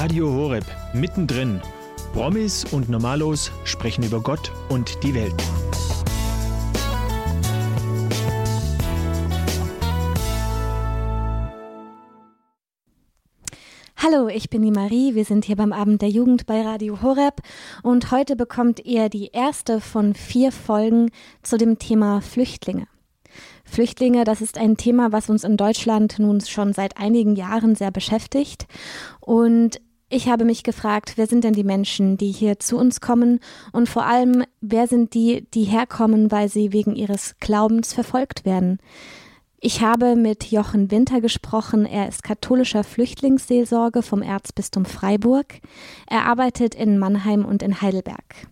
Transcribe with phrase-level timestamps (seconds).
[0.00, 1.60] Radio Horeb, mittendrin.
[2.12, 5.34] Promis und Normalos sprechen über Gott und die Welt.
[13.96, 15.16] Hallo, ich bin die Marie.
[15.16, 17.40] Wir sind hier beim Abend der Jugend bei Radio Horeb
[17.82, 21.10] und heute bekommt ihr die erste von vier Folgen
[21.42, 22.86] zu dem Thema Flüchtlinge.
[23.64, 27.90] Flüchtlinge, das ist ein Thema, was uns in Deutschland nun schon seit einigen Jahren sehr
[27.90, 28.66] beschäftigt.
[29.20, 29.80] Und
[30.10, 33.40] ich habe mich gefragt, wer sind denn die Menschen, die hier zu uns kommen
[33.72, 38.78] und vor allem, wer sind die, die herkommen, weil sie wegen ihres Glaubens verfolgt werden?
[39.60, 41.84] Ich habe mit Jochen Winter gesprochen.
[41.84, 45.60] Er ist katholischer Flüchtlingsseelsorge vom Erzbistum Freiburg.
[46.06, 48.48] Er arbeitet in Mannheim und in Heidelberg.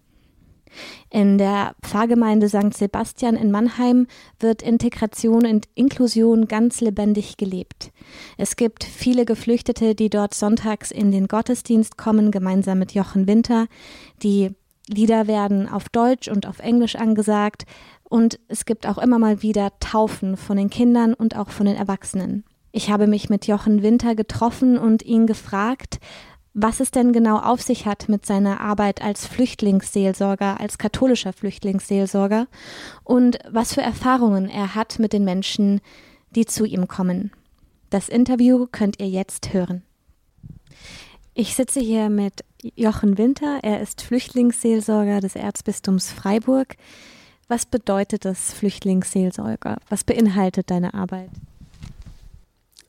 [1.11, 2.75] In der Pfarrgemeinde St.
[2.75, 4.07] Sebastian in Mannheim
[4.41, 7.93] wird Integration und Inklusion ganz lebendig gelebt.
[8.37, 13.67] Es gibt viele Geflüchtete, die dort sonntags in den Gottesdienst kommen, gemeinsam mit Jochen Winter.
[14.23, 14.51] Die
[14.89, 17.65] Lieder werden auf Deutsch und auf Englisch angesagt
[18.05, 21.77] und es gibt auch immer mal wieder Taufen von den Kindern und auch von den
[21.77, 22.45] Erwachsenen.
[22.71, 25.99] Ich habe mich mit Jochen Winter getroffen und ihn gefragt,
[26.59, 32.47] was es denn genau auf sich hat mit seiner Arbeit als Flüchtlingsseelsorger, als katholischer Flüchtlingsseelsorger
[33.05, 35.83] und was für Erfahrungen er hat mit den Menschen,
[36.31, 37.31] die zu ihm kommen.
[37.91, 39.83] Das Interview könnt ihr jetzt hören.
[41.35, 42.43] Ich sitze hier mit
[42.75, 43.59] Jochen Winter.
[43.63, 46.77] Er ist Flüchtlingsseelsorger des Erzbistums Freiburg.
[47.49, 49.77] Was bedeutet das Flüchtlingsseelsorger?
[49.91, 51.31] Was beinhaltet deine Arbeit?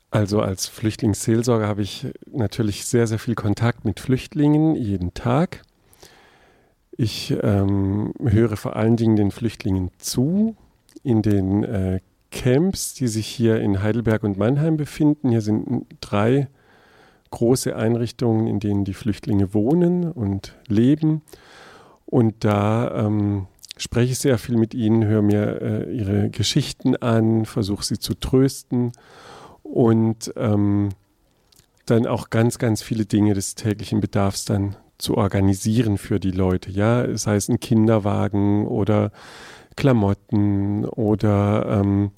[0.09, 5.63] Also als Flüchtlingsseelsorger habe ich natürlich sehr, sehr viel Kontakt mit Flüchtlingen jeden Tag.
[6.91, 10.55] Ich ähm, höre vor allen Dingen den Flüchtlingen zu
[11.03, 11.99] in den äh,
[12.31, 15.29] Camps, die sich hier in Heidelberg und Mannheim befinden.
[15.29, 16.47] Hier sind drei
[17.29, 21.21] große Einrichtungen, in denen die Flüchtlinge wohnen und leben.
[22.05, 27.45] Und da ähm, spreche ich sehr viel mit ihnen, höre mir äh, ihre Geschichten an,
[27.45, 28.93] versuche sie zu trösten
[29.71, 30.89] und ähm,
[31.85, 36.71] dann auch ganz, ganz viele Dinge des täglichen Bedarfs dann zu organisieren für die Leute.
[36.71, 39.11] Ja, sei es ein Kinderwagen oder
[39.75, 42.11] Klamotten oder ähm,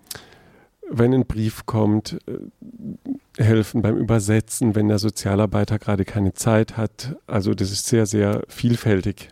[0.90, 7.16] wenn ein Brief kommt, äh, helfen beim Übersetzen, wenn der Sozialarbeiter gerade keine Zeit hat.
[7.28, 9.30] Also das ist sehr, sehr vielfältig,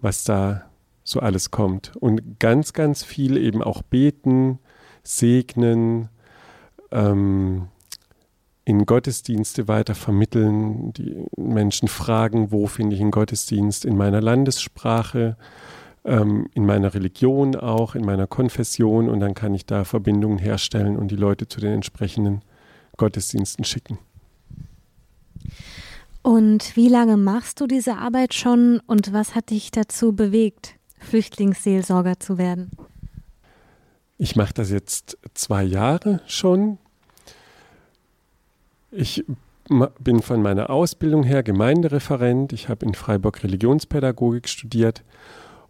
[0.00, 0.64] was da
[1.04, 1.92] so alles kommt.
[1.96, 4.58] Und ganz, ganz viel eben auch beten,
[5.02, 6.08] segnen,
[6.94, 7.68] ähm,
[8.64, 15.36] in Gottesdienste weiter vermitteln, die Menschen fragen, wo finde ich einen Gottesdienst in meiner Landessprache,
[16.04, 20.96] ähm, in meiner Religion auch, in meiner Konfession und dann kann ich da Verbindungen herstellen
[20.96, 22.40] und die Leute zu den entsprechenden
[22.96, 23.98] Gottesdiensten schicken.
[26.22, 32.18] Und wie lange machst du diese Arbeit schon und was hat dich dazu bewegt, Flüchtlingsseelsorger
[32.18, 32.70] zu werden?
[34.16, 36.78] Ich mache das jetzt zwei Jahre schon
[38.96, 39.24] ich
[39.98, 42.52] bin von meiner Ausbildung her Gemeindereferent.
[42.52, 45.02] Ich habe in Freiburg Religionspädagogik studiert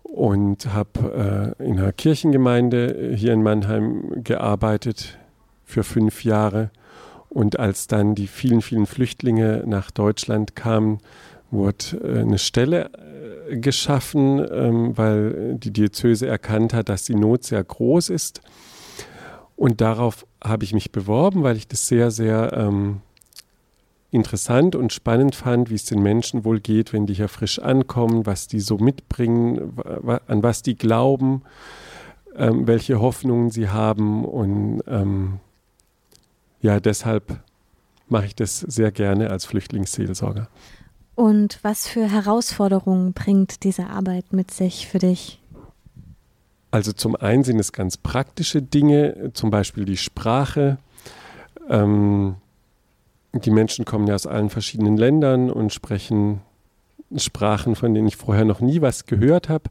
[0.02, 5.18] und habe äh, in einer Kirchengemeinde hier in Mannheim gearbeitet
[5.64, 6.70] für fünf Jahre.
[7.28, 10.98] Und als dann die vielen, vielen Flüchtlinge nach Deutschland kamen,
[11.50, 12.90] wurde äh, eine Stelle
[13.48, 18.40] äh, geschaffen, ähm, weil die Diözese erkannt hat, dass die Not sehr groß ist.
[19.56, 23.00] Und darauf habe ich mich beworben, weil ich das sehr, sehr ähm,
[24.14, 28.26] interessant und spannend fand, wie es den Menschen wohl geht, wenn die hier frisch ankommen,
[28.26, 29.76] was die so mitbringen,
[30.26, 31.42] an was die glauben,
[32.36, 34.24] ähm, welche Hoffnungen sie haben.
[34.24, 35.40] Und ähm,
[36.60, 37.40] ja, deshalb
[38.08, 40.48] mache ich das sehr gerne als Flüchtlingsseelsorger.
[41.16, 45.40] Und was für Herausforderungen bringt diese Arbeit mit sich für dich?
[46.70, 50.78] Also zum einen sind es ganz praktische Dinge, zum Beispiel die Sprache.
[51.68, 52.36] Ähm,
[53.34, 56.40] die Menschen kommen ja aus allen verschiedenen Ländern und sprechen
[57.16, 59.70] Sprachen, von denen ich vorher noch nie was gehört habe.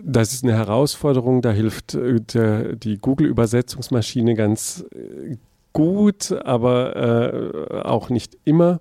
[0.00, 5.36] Das ist eine Herausforderung, da hilft äh, der, die Google-Übersetzungsmaschine ganz äh,
[5.72, 8.80] gut, aber äh, auch nicht immer.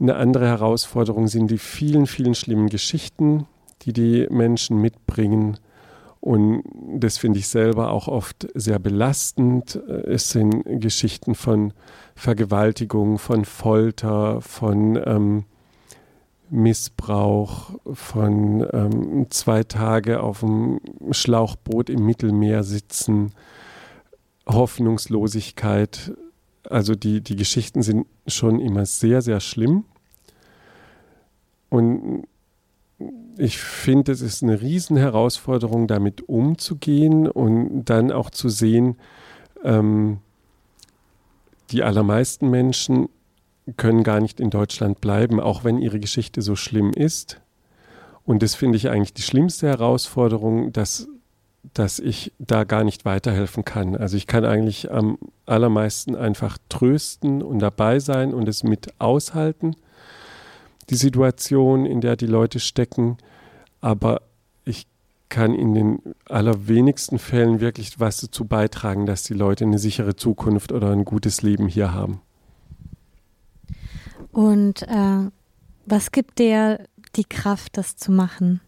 [0.00, 3.46] Eine andere Herausforderung sind die vielen, vielen schlimmen Geschichten,
[3.82, 5.58] die die Menschen mitbringen.
[6.26, 6.64] Und
[6.98, 9.76] das finde ich selber auch oft sehr belastend.
[9.76, 11.72] Es sind Geschichten von
[12.16, 15.44] Vergewaltigung, von Folter, von ähm,
[16.50, 20.80] Missbrauch, von ähm, zwei Tage auf dem
[21.12, 23.30] Schlauchboot im Mittelmeer sitzen,
[24.48, 26.12] Hoffnungslosigkeit,
[26.68, 29.84] also die, die Geschichten sind schon immer sehr, sehr schlimm.
[31.68, 32.24] Und
[33.38, 38.96] ich finde, es ist eine Riesenherausforderung, damit umzugehen und dann auch zu sehen,
[39.64, 40.18] ähm,
[41.70, 43.08] die allermeisten Menschen
[43.76, 47.40] können gar nicht in Deutschland bleiben, auch wenn ihre Geschichte so schlimm ist.
[48.24, 51.08] Und das finde ich eigentlich die schlimmste Herausforderung, dass,
[51.74, 53.96] dass ich da gar nicht weiterhelfen kann.
[53.96, 59.76] Also ich kann eigentlich am allermeisten einfach trösten und dabei sein und es mit aushalten,
[60.90, 63.18] die Situation, in der die Leute stecken.
[63.80, 64.22] Aber
[64.64, 64.86] ich
[65.28, 65.98] kann in den
[66.28, 71.42] allerwenigsten Fällen wirklich was dazu beitragen, dass die Leute eine sichere Zukunft oder ein gutes
[71.42, 72.20] Leben hier haben.
[74.32, 75.30] Und äh,
[75.86, 76.84] was gibt dir
[77.16, 78.60] die Kraft, das zu machen?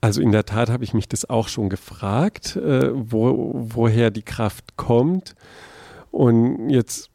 [0.00, 4.22] Also in der Tat habe ich mich das auch schon gefragt, äh, wo, woher die
[4.22, 5.34] Kraft kommt.
[6.10, 7.10] Und jetzt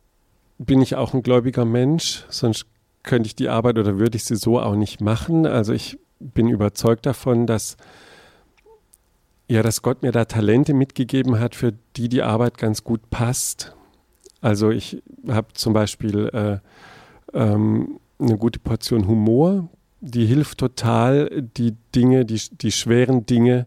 [0.57, 2.65] bin ich auch ein gläubiger Mensch, sonst
[3.03, 5.45] könnte ich die Arbeit oder würde ich sie so auch nicht machen.
[5.45, 7.77] Also ich bin überzeugt davon, dass
[9.49, 13.75] ja, dass Gott mir da Talente mitgegeben hat, für die die Arbeit ganz gut passt.
[14.41, 16.59] Also ich habe zum Beispiel äh,
[17.33, 19.67] ähm, eine gute Portion Humor,
[20.01, 23.65] die hilft total, die Dinge, die, die schweren Dinge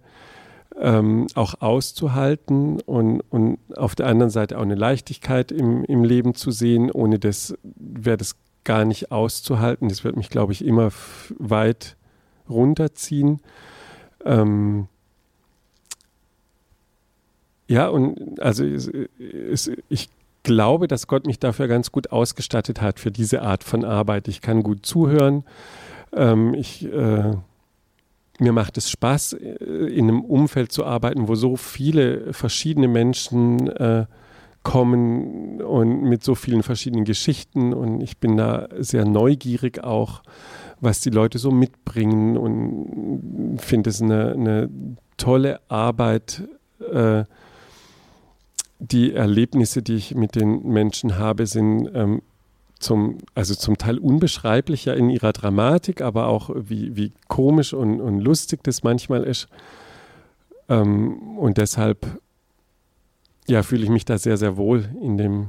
[0.81, 6.35] ähm, auch auszuhalten und, und auf der anderen Seite auch eine Leichtigkeit im, im Leben
[6.35, 6.91] zu sehen.
[6.91, 9.89] Ohne das wäre das gar nicht auszuhalten.
[9.89, 10.91] Das wird mich, glaube ich, immer
[11.39, 11.97] weit
[12.49, 13.41] runterziehen.
[14.25, 14.89] Ähm,
[17.69, 20.11] ja, und also es, es, ich
[20.43, 24.29] glaube, dass Gott mich dafür ganz gut ausgestattet hat für diese Art von Arbeit.
[24.29, 25.45] Ich kann gut zuhören.
[26.13, 27.35] Ähm, ich, äh,
[28.39, 33.69] mir macht es Spaß, äh, in einem Umfeld zu arbeiten, wo so viele verschiedene Menschen
[33.69, 34.07] äh,
[34.63, 37.73] kommen und mit so vielen verschiedenen Geschichten.
[37.73, 40.23] Und ich bin da sehr neugierig auch,
[40.81, 44.71] was die Leute so mitbringen und finde es eine, eine
[45.17, 46.43] tolle Arbeit.
[46.93, 47.25] Äh,
[48.79, 52.23] die Erlebnisse, die ich mit den Menschen habe, sind ähm,
[52.81, 58.19] zum, also zum Teil unbeschreiblicher in ihrer Dramatik, aber auch wie, wie komisch und, und
[58.21, 59.49] lustig das manchmal ist.
[60.69, 62.21] Ähm, und deshalb
[63.49, 65.49] ja, fühle ich mich da sehr, sehr wohl in dem,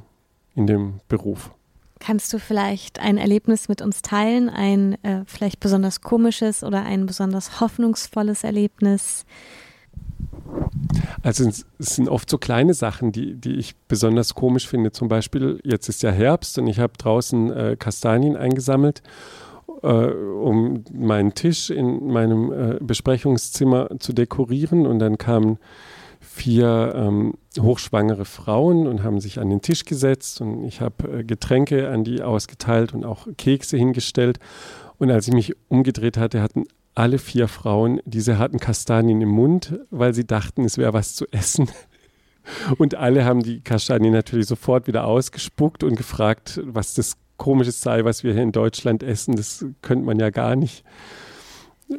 [0.55, 1.51] in dem Beruf.
[1.99, 7.05] Kannst du vielleicht ein Erlebnis mit uns teilen, ein äh, vielleicht besonders komisches oder ein
[7.05, 9.25] besonders hoffnungsvolles Erlebnis?
[11.21, 14.91] Also es sind oft so kleine Sachen, die, die ich besonders komisch finde.
[14.91, 19.01] Zum Beispiel, jetzt ist ja Herbst und ich habe draußen äh, Kastanien eingesammelt,
[19.81, 24.85] äh, um meinen Tisch in meinem äh, Besprechungszimmer zu dekorieren.
[24.85, 25.57] Und dann kamen
[26.33, 31.23] vier ähm, hochschwangere Frauen und haben sich an den Tisch gesetzt und ich habe äh,
[31.23, 34.39] Getränke an die ausgeteilt und auch Kekse hingestellt.
[34.97, 36.63] Und als ich mich umgedreht hatte, hatten
[36.95, 41.25] alle vier Frauen diese harten Kastanien im Mund, weil sie dachten, es wäre was zu
[41.31, 41.69] essen.
[42.77, 48.03] Und alle haben die Kastanien natürlich sofort wieder ausgespuckt und gefragt, was das Komisches sei,
[48.03, 49.37] was wir hier in Deutschland essen.
[49.37, 50.83] Das könnte man ja gar nicht.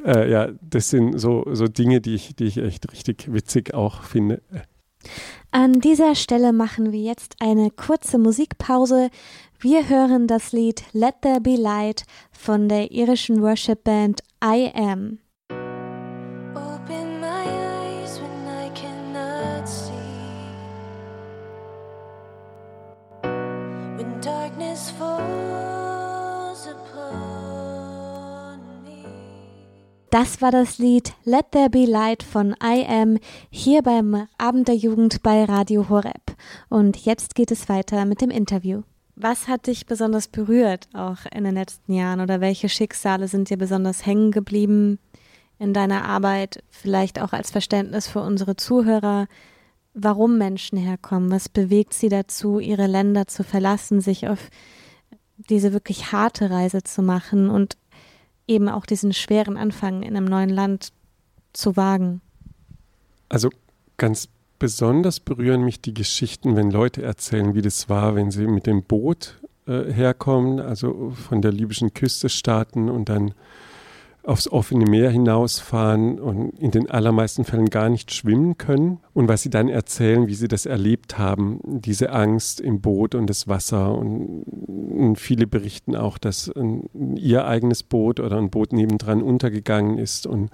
[0.05, 4.03] Äh, ja, das sind so, so Dinge, die ich, die ich echt richtig witzig auch
[4.03, 4.43] finde.
[5.51, 9.11] An dieser Stelle machen wir jetzt eine kurze Musikpause.
[9.61, 15.19] Wir hören das Lied Let There Be Light von der irischen Worship Band I Am.
[30.15, 33.19] Das war das Lied Let There Be Light von I Am
[33.51, 36.37] hier beim Abend der Jugend bei Radio Horeb.
[36.69, 38.83] Und jetzt geht es weiter mit dem Interview.
[39.17, 43.57] Was hat dich besonders berührt auch in den letzten Jahren oder welche Schicksale sind dir
[43.57, 45.01] besonders hängen geblieben
[45.59, 46.63] in deiner Arbeit?
[46.71, 49.27] Vielleicht auch als Verständnis für unsere Zuhörer,
[49.95, 54.49] warum Menschen herkommen, was bewegt sie dazu, ihre Länder zu verlassen, sich auf
[55.51, 57.77] diese wirklich harte Reise zu machen und
[58.47, 60.93] eben auch diesen schweren Anfang in einem neuen Land
[61.53, 62.21] zu wagen?
[63.29, 63.51] Also
[63.97, 68.67] ganz besonders berühren mich die Geschichten, wenn Leute erzählen, wie das war, wenn sie mit
[68.67, 73.35] dem Boot äh, herkommen, also von der libyschen Küste starten und dann
[74.25, 78.99] aufs offene Meer hinausfahren und in den allermeisten Fällen gar nicht schwimmen können.
[79.13, 83.29] Und was sie dann erzählen, wie sie das erlebt haben, diese Angst im Boot und
[83.29, 83.97] das Wasser.
[83.97, 86.85] Und, und viele berichten auch, dass ein,
[87.17, 90.27] ihr eigenes Boot oder ein Boot nebendran untergegangen ist.
[90.27, 90.51] Und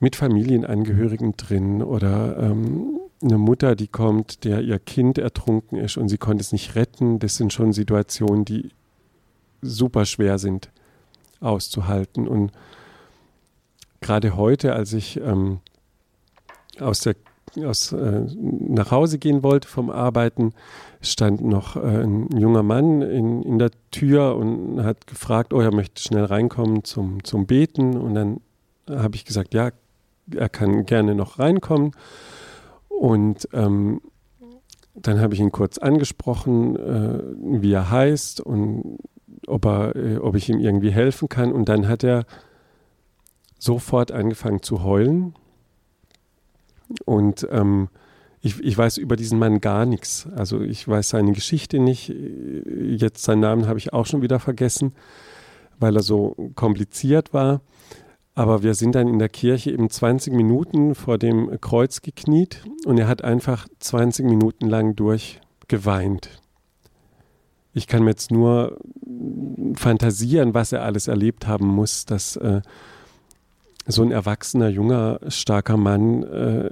[0.00, 6.08] mit Familienangehörigen drin oder ähm, eine Mutter, die kommt, der ihr Kind ertrunken ist und
[6.08, 7.18] sie konnte es nicht retten.
[7.18, 8.70] Das sind schon Situationen, die
[9.60, 10.70] super schwer sind
[11.40, 12.28] auszuhalten.
[12.28, 12.52] Und
[14.00, 15.60] gerade heute, als ich ähm,
[16.78, 17.16] aus der
[17.64, 20.52] aus, äh, nach Hause gehen wollte vom Arbeiten,
[21.00, 25.74] stand noch äh, ein junger Mann in, in der Tür und hat gefragt, oh, er
[25.74, 27.96] möchte schnell reinkommen zum, zum Beten.
[27.96, 28.40] Und dann
[28.88, 29.70] habe ich gesagt, ja,
[30.34, 31.92] er kann gerne noch reinkommen.
[32.88, 34.00] Und ähm,
[34.94, 37.20] dann habe ich ihn kurz angesprochen, äh,
[37.60, 38.98] wie er heißt und
[39.50, 41.52] ob, er, äh, ob ich ihm irgendwie helfen kann.
[41.52, 42.24] Und dann hat er
[43.58, 45.34] sofort angefangen zu heulen.
[47.04, 47.88] Und ähm,
[48.40, 50.26] ich, ich, weiß über diesen Mann gar nichts.
[50.34, 52.08] Also ich weiß seine Geschichte nicht.
[52.08, 54.92] Jetzt seinen Namen habe ich auch schon wieder vergessen,
[55.78, 57.60] weil er so kompliziert war.
[58.34, 62.98] Aber wir sind dann in der Kirche eben 20 Minuten vor dem Kreuz gekniet und
[62.98, 66.40] er hat einfach 20 Minuten lang durchgeweint.
[67.72, 68.78] Ich kann mir jetzt nur
[69.74, 72.62] fantasieren, was er alles erlebt haben muss, dass äh,
[73.86, 76.70] so ein erwachsener, junger, starker Mann äh,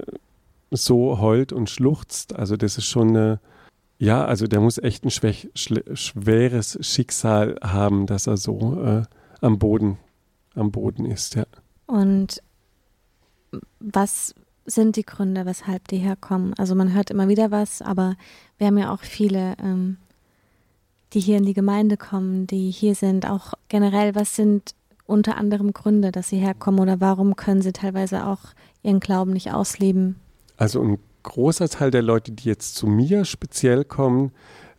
[0.71, 2.35] so heult und schluchzt.
[2.35, 3.39] Also das ist schon eine,
[3.97, 9.03] ja, also der muss echt ein schweres Schicksal haben, dass er so äh,
[9.41, 9.97] am Boden,
[10.55, 11.45] am Boden ist, ja.
[11.85, 12.41] Und
[13.79, 16.53] was sind die Gründe, weshalb die herkommen?
[16.57, 18.15] Also man hört immer wieder was, aber
[18.57, 19.97] wir haben ja auch viele, ähm,
[21.13, 23.29] die hier in die Gemeinde kommen, die hier sind.
[23.29, 24.75] Auch generell, was sind
[25.05, 28.39] unter anderem Gründe, dass sie herkommen oder warum können sie teilweise auch
[28.83, 30.17] ihren Glauben nicht ausleben?
[30.57, 34.31] Also ein großer Teil der Leute, die jetzt zu mir speziell kommen,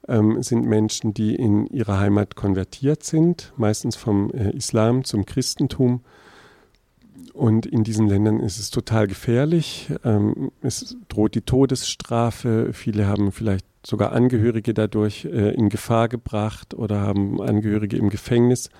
[0.09, 6.03] ähm, sind Menschen, die in ihrer Heimat konvertiert sind, meistens vom äh, Islam zum Christentum.
[7.33, 9.93] Und in diesen Ländern ist es total gefährlich.
[10.05, 12.73] Ähm, es droht die Todesstrafe.
[12.73, 18.71] Viele haben vielleicht sogar Angehörige dadurch äh, in Gefahr gebracht oder haben Angehörige im Gefängnis.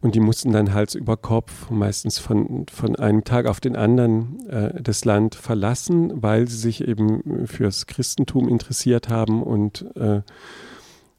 [0.00, 4.46] Und die mussten dann Hals über Kopf, meistens von, von einem Tag auf den anderen,
[4.48, 10.22] äh, das Land verlassen, weil sie sich eben fürs Christentum interessiert haben und äh,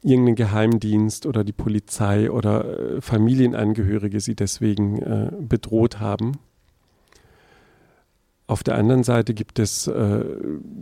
[0.02, 6.38] irgendein Geheimdienst oder die Polizei oder äh, Familienangehörige sie deswegen äh, bedroht haben.
[8.46, 10.24] Auf der anderen Seite gibt es äh,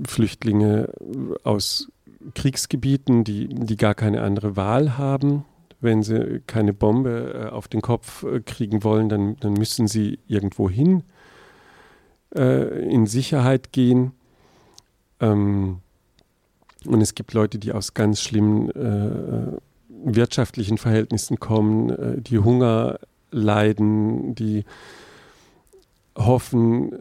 [0.07, 0.93] Flüchtlinge
[1.43, 1.91] aus
[2.35, 5.45] Kriegsgebieten, die, die gar keine andere Wahl haben
[5.81, 10.19] wenn sie keine Bombe äh, auf den Kopf äh, kriegen wollen, dann, dann müssen sie
[10.27, 11.05] irgendwo hin
[12.35, 14.13] äh, in Sicherheit gehen.
[15.21, 15.79] Ähm,
[16.85, 19.57] und es gibt Leute, die aus ganz schlimmen äh,
[19.89, 22.99] wirtschaftlichen Verhältnissen kommen, äh, die Hunger
[23.31, 24.65] leiden, die
[26.17, 26.93] hoffen,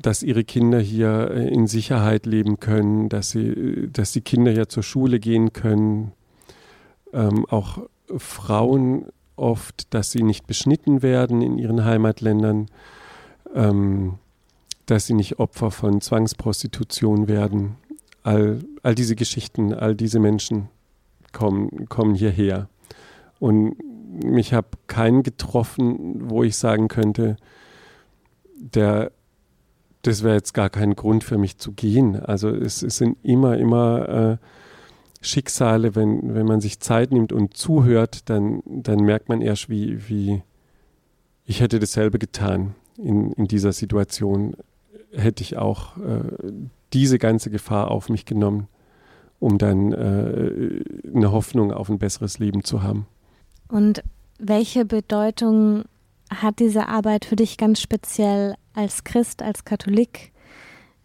[0.00, 4.68] dass ihre Kinder hier äh, in Sicherheit leben können, dass, sie, dass die Kinder hier
[4.68, 6.12] zur Schule gehen können.
[7.12, 7.78] Ähm, auch
[8.16, 12.66] Frauen oft, dass sie nicht beschnitten werden in ihren Heimatländern,
[13.54, 14.18] ähm,
[14.86, 17.76] dass sie nicht Opfer von Zwangsprostitution werden.
[18.22, 20.68] All, all diese Geschichten, all diese Menschen
[21.32, 22.68] kommen, kommen hierher.
[23.38, 23.76] Und
[24.22, 27.36] mich habe keinen getroffen, wo ich sagen könnte,
[28.56, 29.12] der,
[30.02, 32.16] das wäre jetzt gar kein Grund für mich zu gehen.
[32.18, 34.36] Also es, es sind immer, immer äh,
[35.20, 40.08] Schicksale, wenn, wenn man sich Zeit nimmt und zuhört, dann, dann merkt man erst, wie,
[40.08, 40.42] wie
[41.44, 44.56] ich hätte dasselbe getan in, in dieser Situation.
[45.12, 46.52] Hätte ich auch äh,
[46.92, 48.68] diese ganze Gefahr auf mich genommen,
[49.38, 53.06] um dann äh, eine Hoffnung auf ein besseres Leben zu haben.
[53.68, 54.02] Und
[54.38, 55.84] welche Bedeutung
[56.30, 60.32] hat diese Arbeit für dich ganz speziell als Christ, als Katholik?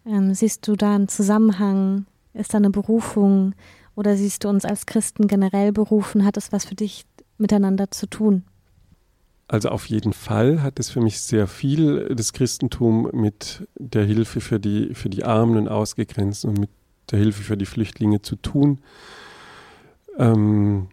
[0.06, 2.06] Ähm, siehst du da einen Zusammenhang?
[2.32, 3.54] Ist da eine Berufung?
[3.94, 6.24] Oder siehst du uns als Christen generell berufen?
[6.24, 7.04] Hat es was für dich
[7.38, 8.44] miteinander zu tun?
[9.48, 14.40] Also auf jeden Fall hat es für mich sehr viel das Christentum mit der Hilfe
[14.40, 16.70] für die, für die Armen und Ausgegrenzten und mit
[17.10, 18.80] der Hilfe für die Flüchtlinge zu tun.
[20.18, 20.88] Ähm,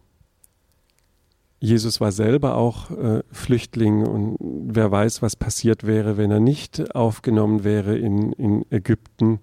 [1.63, 6.93] Jesus war selber auch äh, Flüchtling und wer weiß, was passiert wäre, wenn er nicht
[6.93, 9.39] aufgenommen wäre in, in Ägypten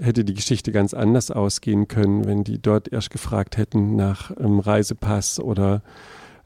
[0.00, 4.58] hätte die Geschichte ganz anders ausgehen können, wenn die dort erst gefragt hätten nach ähm,
[4.58, 5.82] Reisepass oder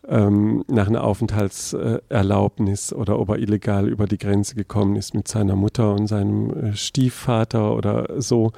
[0.07, 5.57] ähm, nach einer Aufenthaltserlaubnis oder ob er illegal über die Grenze gekommen ist mit seiner
[5.57, 8.53] Mutter und seinem äh, Stiefvater oder so.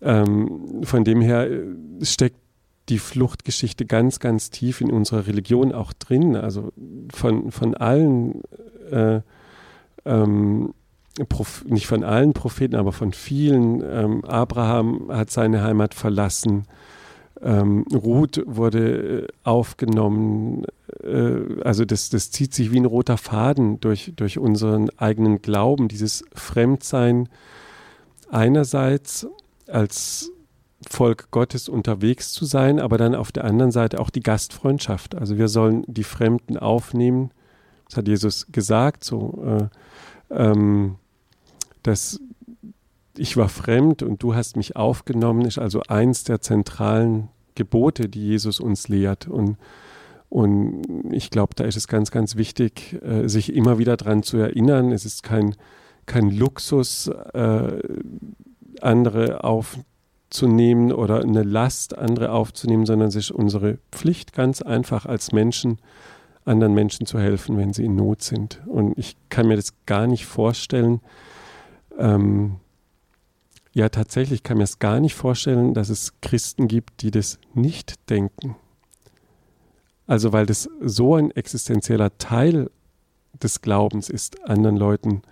[0.00, 1.66] Ähm, von dem her äh,
[2.00, 2.45] steckt
[2.88, 6.36] die Fluchtgeschichte ganz, ganz tief in unserer Religion auch drin.
[6.36, 6.72] Also
[7.12, 8.42] von, von allen
[8.90, 9.20] äh,
[10.04, 10.72] ähm,
[11.66, 13.82] nicht von allen Propheten, aber von vielen.
[13.82, 16.64] Ähm, Abraham hat seine Heimat verlassen.
[17.42, 20.64] Ähm, Ruth wurde äh, aufgenommen.
[21.02, 25.88] Äh, also das, das zieht sich wie ein roter Faden durch, durch unseren eigenen Glauben,
[25.88, 27.28] dieses Fremdsein
[28.30, 29.26] einerseits
[29.66, 30.32] als
[30.88, 35.14] Volk Gottes unterwegs zu sein, aber dann auf der anderen Seite auch die Gastfreundschaft.
[35.14, 37.30] Also wir sollen die Fremden aufnehmen.
[37.88, 39.68] Das hat Jesus gesagt, so äh,
[40.30, 40.96] ähm,
[41.82, 42.20] dass
[43.16, 48.20] ich war fremd und du hast mich aufgenommen, ist also eins der zentralen Gebote, die
[48.20, 49.26] Jesus uns lehrt.
[49.26, 49.56] Und,
[50.28, 54.36] und ich glaube, da ist es ganz, ganz wichtig, äh, sich immer wieder daran zu
[54.36, 54.92] erinnern.
[54.92, 55.56] Es ist kein,
[56.04, 57.78] kein Luxus, äh,
[58.82, 59.44] andere
[60.26, 65.78] aufzunehmen oder eine Last, andere aufzunehmen, sondern es ist unsere Pflicht, ganz einfach als Menschen,
[66.44, 68.60] anderen Menschen zu helfen, wenn sie in Not sind.
[68.66, 71.00] Und ich kann mir das gar nicht vorstellen,
[71.98, 72.56] ähm,
[73.72, 77.94] ja, tatsächlich kann mir es gar nicht vorstellen, dass es Christen gibt, die das nicht
[78.10, 78.56] denken.
[80.06, 82.70] Also weil das so ein existenzieller Teil
[83.42, 85.22] des Glaubens ist, anderen Leuten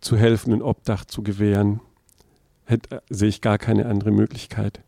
[0.00, 1.80] zu helfen und Obdach zu gewähren,
[2.64, 4.80] hätte, sehe ich gar keine andere Möglichkeit.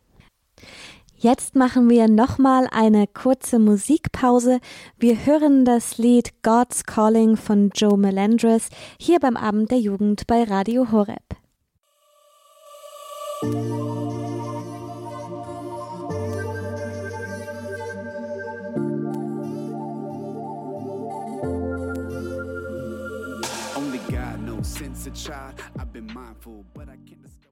[1.18, 4.60] Jetzt machen wir nochmal eine kurze Musikpause.
[4.98, 8.68] Wir hören das Lied God's Calling von Joe Melendres
[9.00, 11.22] hier beim Abend der Jugend bei Radio Horeb.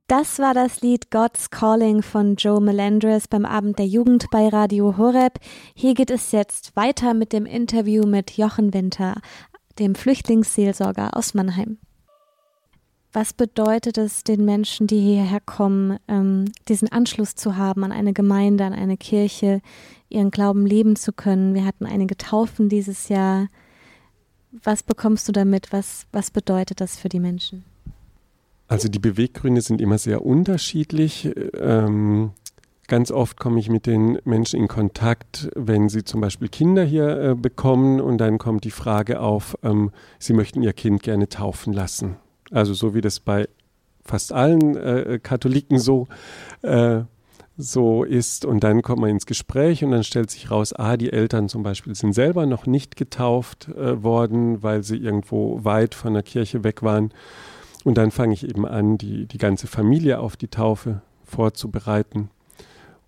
[0.07, 4.99] Das war das Lied God's Calling von Joe Melendres beim Abend der Jugend bei Radio
[4.99, 5.39] Horeb.
[5.75, 9.23] Hier geht es jetzt weiter mit dem Interview mit Jochen Winter,
[9.79, 11.79] dem Flüchtlingsseelsorger aus Mannheim.
[13.15, 18.13] Was bedeutet es den Menschen, die hierher kommen, ähm, diesen Anschluss zu haben an eine
[18.13, 19.63] Gemeinde, an eine Kirche,
[20.11, 21.55] ihren Glauben leben zu können?
[21.55, 23.49] Wir hatten einige Taufen dieses Jahr.
[24.51, 25.73] Was bekommst du damit?
[25.73, 27.65] Was, was bedeutet das für die Menschen?
[28.67, 31.31] Also die Beweggründe sind immer sehr unterschiedlich.
[31.59, 32.33] Ähm,
[32.89, 37.19] ganz oft komme ich mit den Menschen in Kontakt, wenn sie zum Beispiel Kinder hier
[37.19, 41.73] äh, bekommen und dann kommt die Frage auf, ähm, sie möchten ihr Kind gerne taufen
[41.73, 42.17] lassen.
[42.51, 43.49] Also so wie das bei
[44.05, 46.07] fast allen äh, Katholiken so,
[46.63, 47.03] äh,
[47.57, 48.45] so ist.
[48.45, 51.63] Und dann kommt man ins Gespräch und dann stellt sich raus, ah, die Eltern zum
[51.63, 56.65] Beispiel sind selber noch nicht getauft äh, worden, weil sie irgendwo weit von der Kirche
[56.65, 57.13] weg waren.
[57.85, 62.31] Und dann fange ich eben an, die, die ganze Familie auf die Taufe vorzubereiten.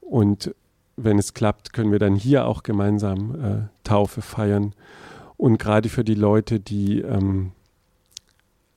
[0.01, 0.55] Und
[0.97, 4.75] wenn es klappt, können wir dann hier auch gemeinsam äh, Taufe feiern.
[5.37, 7.53] Und gerade für die Leute, die, ähm,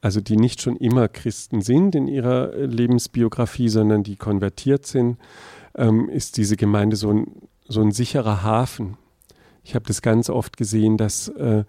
[0.01, 5.17] also die nicht schon immer Christen sind in ihrer Lebensbiografie, sondern die konvertiert sind,
[5.75, 7.27] ähm, ist diese Gemeinde so ein,
[7.67, 8.97] so ein sicherer Hafen.
[9.63, 11.63] Ich habe das ganz oft gesehen, dass äh,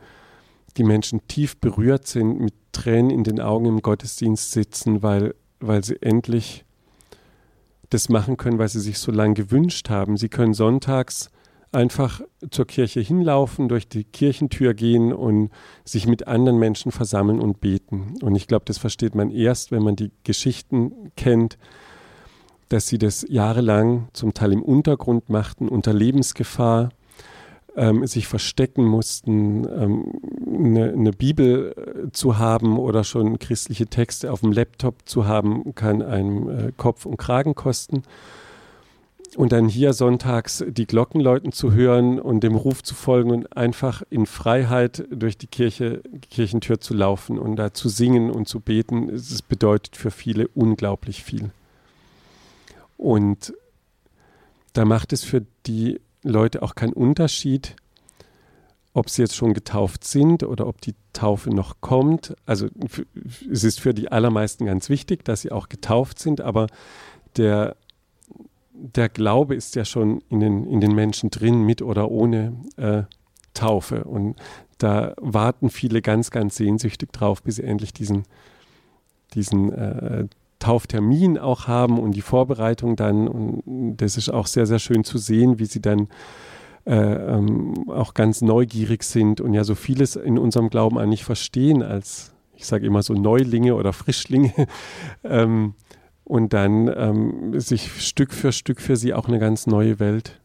[0.77, 5.85] die Menschen tief berührt sind, mit Tränen in den Augen im Gottesdienst sitzen, weil, weil
[5.85, 6.65] sie endlich
[7.91, 10.17] das machen können, was sie sich so lange gewünscht haben.
[10.17, 11.31] Sie können sonntags
[11.73, 15.51] einfach zur Kirche hinlaufen, durch die Kirchentür gehen und
[15.85, 18.15] sich mit anderen Menschen versammeln und beten.
[18.23, 21.59] Und ich glaube, das versteht man erst, wenn man die Geschichten kennt,
[22.69, 26.91] dass sie das jahrelang zum Teil im Untergrund machten, unter Lebensgefahr
[27.81, 30.13] ähm, sich verstecken mussten, ähm,
[30.47, 35.75] eine, eine, Bibel äh, zu haben oder schon christliche Texte auf dem Laptop zu haben,
[35.75, 38.03] kann einem äh, Kopf und Kragen kosten.
[39.37, 43.57] Und dann hier sonntags die Glocken läuten zu hören und dem Ruf zu folgen und
[43.57, 48.61] einfach in Freiheit durch die Kirche, Kirchentür zu laufen und da zu singen und zu
[48.61, 51.51] beten, es bedeutet für viele unglaublich viel.
[52.99, 53.55] Und
[54.75, 57.77] da macht es für die Leute auch keinen Unterschied,
[58.93, 62.35] ob sie jetzt schon getauft sind oder ob die Taufe noch kommt.
[62.45, 62.69] Also
[63.51, 66.67] es ist für die allermeisten ganz wichtig, dass sie auch getauft sind, aber
[67.37, 67.77] der,
[68.73, 73.03] der Glaube ist ja schon in den, in den Menschen drin, mit oder ohne äh,
[73.55, 74.05] Taufe.
[74.05, 74.37] Und
[74.79, 78.25] da warten viele ganz, ganz sehnsüchtig drauf, bis sie endlich diesen,
[79.35, 80.27] diesen äh,
[80.61, 83.27] Tauftermin auch haben und die Vorbereitung dann.
[83.27, 86.09] Und das ist auch sehr, sehr schön zu sehen, wie sie dann
[86.87, 91.83] äh, ähm, auch ganz neugierig sind und ja so vieles in unserem Glauben eigentlich verstehen
[91.83, 94.53] als, ich sage immer so Neulinge oder Frischlinge.
[95.25, 95.75] ähm,
[96.25, 100.41] und dann ähm, sich Stück für Stück für sie auch eine ganz neue Welt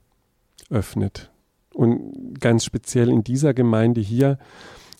[0.71, 1.29] öffnet.
[1.73, 4.39] Und ganz speziell in dieser Gemeinde hier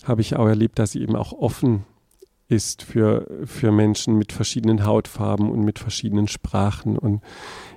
[0.04, 1.84] habe ich auch erlebt, dass sie eben auch offen
[2.48, 6.96] ist für, für Menschen mit verschiedenen Hautfarben und mit verschiedenen Sprachen.
[6.96, 7.22] Und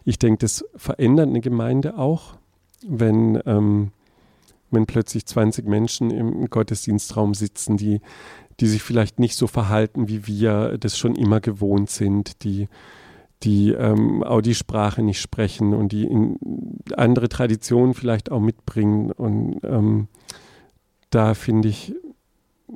[0.05, 2.37] ich denke, das verändert eine Gemeinde auch,
[2.85, 3.91] wenn, ähm,
[4.69, 8.01] wenn plötzlich 20 Menschen im Gottesdienstraum sitzen, die,
[8.59, 12.67] die sich vielleicht nicht so verhalten, wie wir das schon immer gewohnt sind, die,
[13.41, 16.07] die ähm, auch die Sprache nicht sprechen und die
[16.95, 19.11] andere Traditionen vielleicht auch mitbringen.
[19.11, 20.09] Und ähm,
[21.09, 21.95] da finde ich,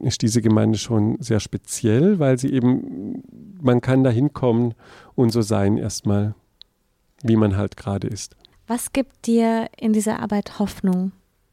[0.04, 3.24] ist diese Gemeinde schon sehr speziell, weil sie eben,
[3.62, 4.74] man kann da hinkommen
[5.16, 6.36] und so sein erstmal,
[7.22, 8.36] wie man halt gerade ist.
[8.68, 11.12] Was gibt dir in dieser Arbeit Hoffnung?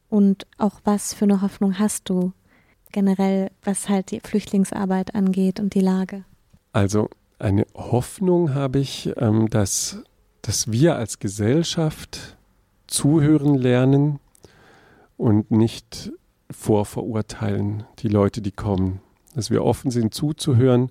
[0.09, 2.33] Und auch was für eine Hoffnung hast du
[2.93, 6.25] generell, was halt die Flüchtlingsarbeit angeht und die Lage?
[6.73, 7.09] Also
[7.39, 10.03] eine Hoffnung habe ich, ähm, dass,
[10.43, 12.37] dass wir als Gesellschaft
[12.87, 14.19] zuhören lernen
[15.17, 16.13] und nicht
[16.51, 19.01] vorverurteilen, die Leute, die kommen.
[19.35, 20.91] Dass wir offen sind zuzuhören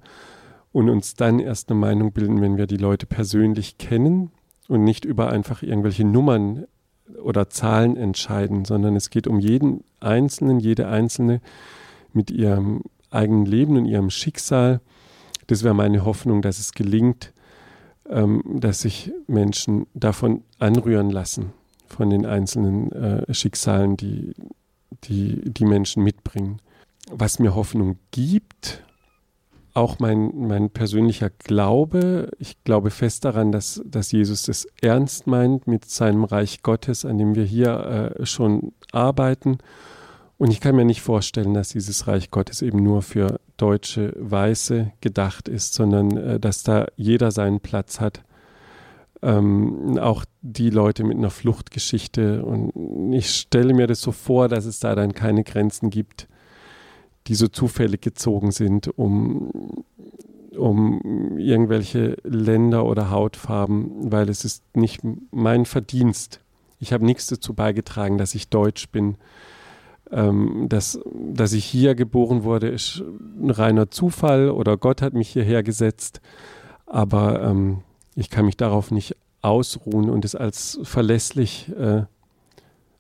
[0.72, 4.32] und uns dann erst eine Meinung bilden, wenn wir die Leute persönlich kennen
[4.68, 6.66] und nicht über einfach irgendwelche Nummern
[7.22, 11.42] oder Zahlen entscheiden, sondern es geht um jeden Einzelnen, jede Einzelne
[12.14, 14.80] mit ihrem eigenen Leben und ihrem Schicksal.
[15.48, 17.34] Das wäre meine Hoffnung, dass es gelingt,
[18.08, 21.52] ähm, dass sich Menschen davon anrühren lassen,
[21.88, 24.34] von den einzelnen äh, Schicksalen, die,
[25.06, 26.62] die die Menschen mitbringen.
[27.12, 28.84] Was mir Hoffnung gibt,
[29.74, 35.68] auch mein, mein persönlicher Glaube, ich glaube fest daran, dass, dass Jesus das ernst meint
[35.68, 39.60] mit seinem Reich Gottes, an dem wir hier äh, schon arbeiten.
[40.38, 44.92] Und ich kann mir nicht vorstellen, dass dieses Reich Gottes eben nur für deutsche Weiße
[45.02, 48.24] gedacht ist, sondern äh, dass da jeder seinen Platz hat
[49.22, 52.44] ähm, auch die Leute mit einer Fluchtgeschichte.
[52.46, 56.28] Und ich stelle mir das so vor, dass es da dann keine Grenzen gibt,
[57.28, 59.84] die so zufällig gezogen sind, um,
[60.56, 65.02] um irgendwelche Länder oder Hautfarben, weil es ist nicht
[65.32, 66.42] mein Verdienst.
[66.80, 69.16] Ich habe nichts dazu beigetragen, dass ich deutsch bin.
[70.12, 73.04] Ähm, dass, dass ich hier geboren wurde, ist
[73.40, 76.20] ein reiner Zufall oder Gott hat mich hierher gesetzt.
[76.88, 77.84] Aber ähm,
[78.16, 82.04] ich kann mich darauf nicht ausruhen und es als verlässlich äh,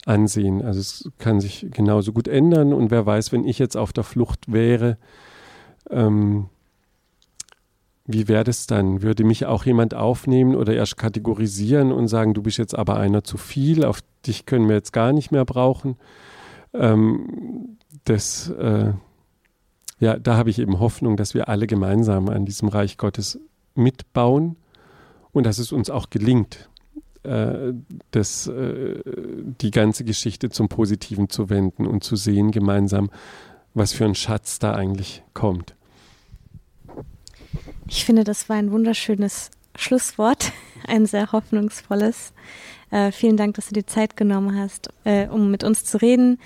[0.06, 0.63] ansehen.
[0.63, 4.04] Also es kann sich genauso gut ändern und wer weiß, wenn ich jetzt auf der
[4.04, 4.98] Flucht wäre,
[5.89, 6.48] ähm,
[8.12, 9.04] wie wäre das dann?
[9.04, 13.24] Würde mich auch jemand aufnehmen oder erst kategorisieren und sagen, du bist jetzt aber einer
[13.24, 15.95] zu viel, auf dich können wir jetzt gar nicht mehr brauchen?
[16.74, 18.93] Ähm, das, äh,
[20.00, 23.39] ja, da habe ich eben Hoffnung, dass wir alle gemeinsam an diesem Reich Gottes
[23.76, 24.56] mitbauen
[25.39, 26.67] und dass es uns auch gelingt,
[27.23, 27.71] äh,
[28.12, 33.10] das, äh, die ganze Geschichte zum Positiven zu wenden und zu sehen gemeinsam,
[33.73, 35.75] was für ein Schatz da eigentlich kommt.
[37.88, 40.52] Ich finde, das war ein wunderschönes Schlusswort,
[40.89, 42.34] ein sehr hoffnungsvolles.
[42.91, 46.38] Äh, vielen Dank, dass du dir Zeit genommen hast, äh, um mit uns zu reden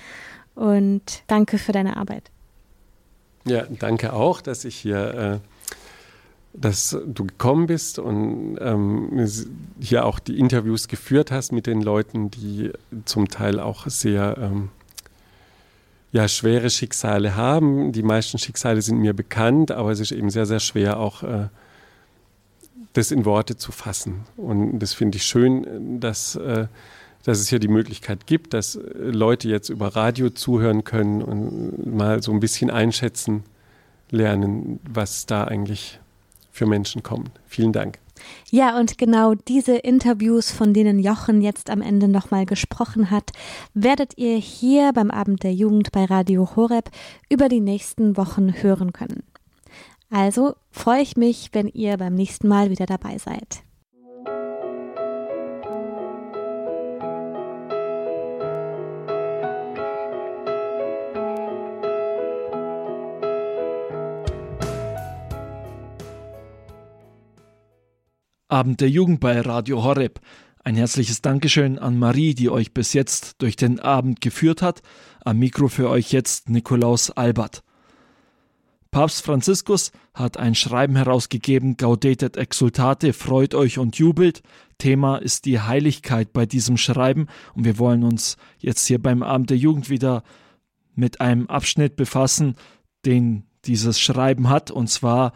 [0.54, 2.30] und danke für deine Arbeit.
[3.44, 5.53] Ja, danke auch, dass ich hier äh,
[6.56, 9.28] dass du gekommen bist und ähm,
[9.80, 12.70] hier auch die Interviews geführt hast mit den Leuten, die
[13.04, 14.68] zum Teil auch sehr ähm,
[16.12, 17.90] ja, schwere Schicksale haben.
[17.90, 21.48] Die meisten Schicksale sind mir bekannt, aber es ist eben sehr, sehr schwer auch äh,
[22.92, 24.20] das in Worte zu fassen.
[24.36, 26.68] Und das finde ich schön, dass, äh,
[27.24, 32.22] dass es hier die Möglichkeit gibt, dass Leute jetzt über Radio zuhören können und mal
[32.22, 33.42] so ein bisschen einschätzen
[34.10, 35.98] lernen, was da eigentlich
[36.54, 37.30] für Menschen kommen.
[37.46, 37.98] Vielen Dank.
[38.48, 43.32] Ja, und genau diese Interviews, von denen Jochen jetzt am Ende nochmal gesprochen hat,
[43.74, 46.90] werdet ihr hier beim Abend der Jugend bei Radio Horeb
[47.28, 49.24] über die nächsten Wochen hören können.
[50.10, 53.64] Also freue ich mich, wenn ihr beim nächsten Mal wieder dabei seid.
[68.54, 70.20] Abend der Jugend bei Radio Horeb.
[70.62, 74.80] Ein herzliches Dankeschön an Marie, die euch bis jetzt durch den Abend geführt hat.
[75.24, 77.64] Am Mikro für euch jetzt Nikolaus Albert.
[78.92, 84.42] Papst Franziskus hat ein Schreiben herausgegeben, Gaudetet Exultate, freut euch und jubelt.
[84.78, 89.50] Thema ist die Heiligkeit bei diesem Schreiben und wir wollen uns jetzt hier beim Abend
[89.50, 90.22] der Jugend wieder
[90.94, 92.54] mit einem Abschnitt befassen,
[93.04, 95.32] den dieses Schreiben hat, und zwar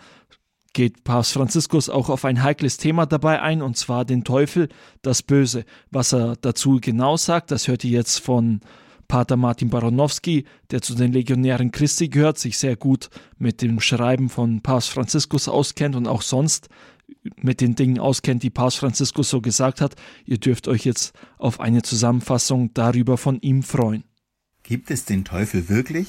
[0.72, 4.68] geht Papst Franziskus auch auf ein heikles Thema dabei ein, und zwar den Teufel,
[5.02, 5.64] das Böse.
[5.90, 8.60] Was er dazu genau sagt, das hört ihr jetzt von
[9.08, 14.28] Pater Martin Baronowski, der zu den Legionären Christi gehört, sich sehr gut mit dem Schreiben
[14.28, 16.68] von Papst Franziskus auskennt und auch sonst
[17.36, 19.94] mit den Dingen auskennt, die Papst Franziskus so gesagt hat.
[20.26, 24.04] Ihr dürft euch jetzt auf eine Zusammenfassung darüber von ihm freuen.
[24.62, 26.08] Gibt es den Teufel wirklich?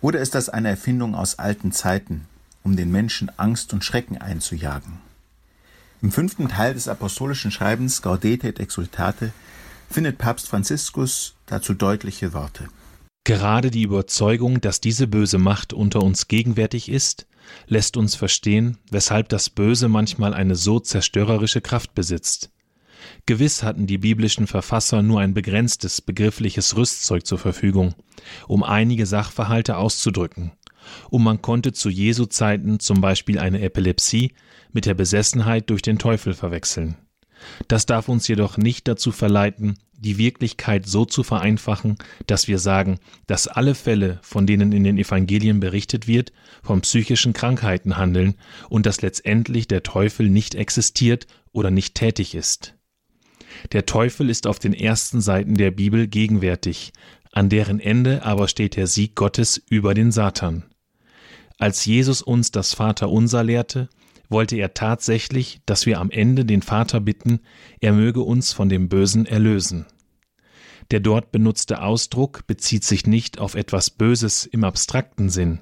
[0.00, 2.26] Oder ist das eine Erfindung aus alten Zeiten,
[2.62, 4.98] um den Menschen Angst und Schrecken einzujagen?
[6.02, 9.32] Im fünften Teil des apostolischen Schreibens Gaudete et Exultate
[9.90, 12.68] findet Papst Franziskus dazu deutliche Worte.
[13.24, 17.26] Gerade die Überzeugung, dass diese böse Macht unter uns gegenwärtig ist,
[17.66, 22.50] lässt uns verstehen, weshalb das Böse manchmal eine so zerstörerische Kraft besitzt.
[23.26, 27.94] Gewiss hatten die biblischen Verfasser nur ein begrenztes begriffliches Rüstzeug zur Verfügung,
[28.46, 30.52] um einige Sachverhalte auszudrücken,
[31.10, 34.32] und man konnte zu Jesu Zeiten zum Beispiel eine Epilepsie
[34.72, 36.96] mit der Besessenheit durch den Teufel verwechseln.
[37.68, 42.98] Das darf uns jedoch nicht dazu verleiten, die Wirklichkeit so zu vereinfachen, dass wir sagen,
[43.26, 48.34] dass alle Fälle, von denen in den Evangelien berichtet wird, von psychischen Krankheiten handeln
[48.68, 52.74] und dass letztendlich der Teufel nicht existiert oder nicht tätig ist.
[53.72, 56.92] Der Teufel ist auf den ersten Seiten der Bibel gegenwärtig,
[57.32, 60.64] an deren Ende aber steht der Sieg Gottes über den Satan.
[61.60, 63.90] Als Jesus uns das Vaterunser lehrte,
[64.30, 67.40] wollte er tatsächlich, dass wir am Ende den Vater bitten,
[67.80, 69.84] er möge uns von dem Bösen erlösen.
[70.90, 75.60] Der dort benutzte Ausdruck bezieht sich nicht auf etwas Böses im abstrakten Sinn,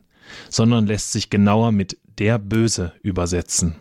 [0.48, 3.74] sondern lässt sich genauer mit der Böse übersetzen.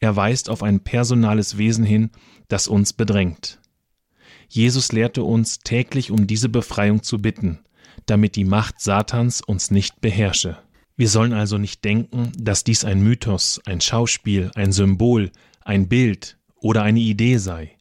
[0.00, 2.10] Er weist auf ein personales Wesen hin,
[2.48, 3.60] das uns bedrängt.
[4.48, 7.60] Jesus lehrte uns täglich um diese Befreiung zu bitten,
[8.06, 10.58] damit die Macht Satans uns nicht beherrsche.
[10.96, 15.32] Wir sollen also nicht denken, dass dies ein Mythos, ein Schauspiel, ein Symbol,
[15.64, 17.76] ein Bild oder eine Idee sei.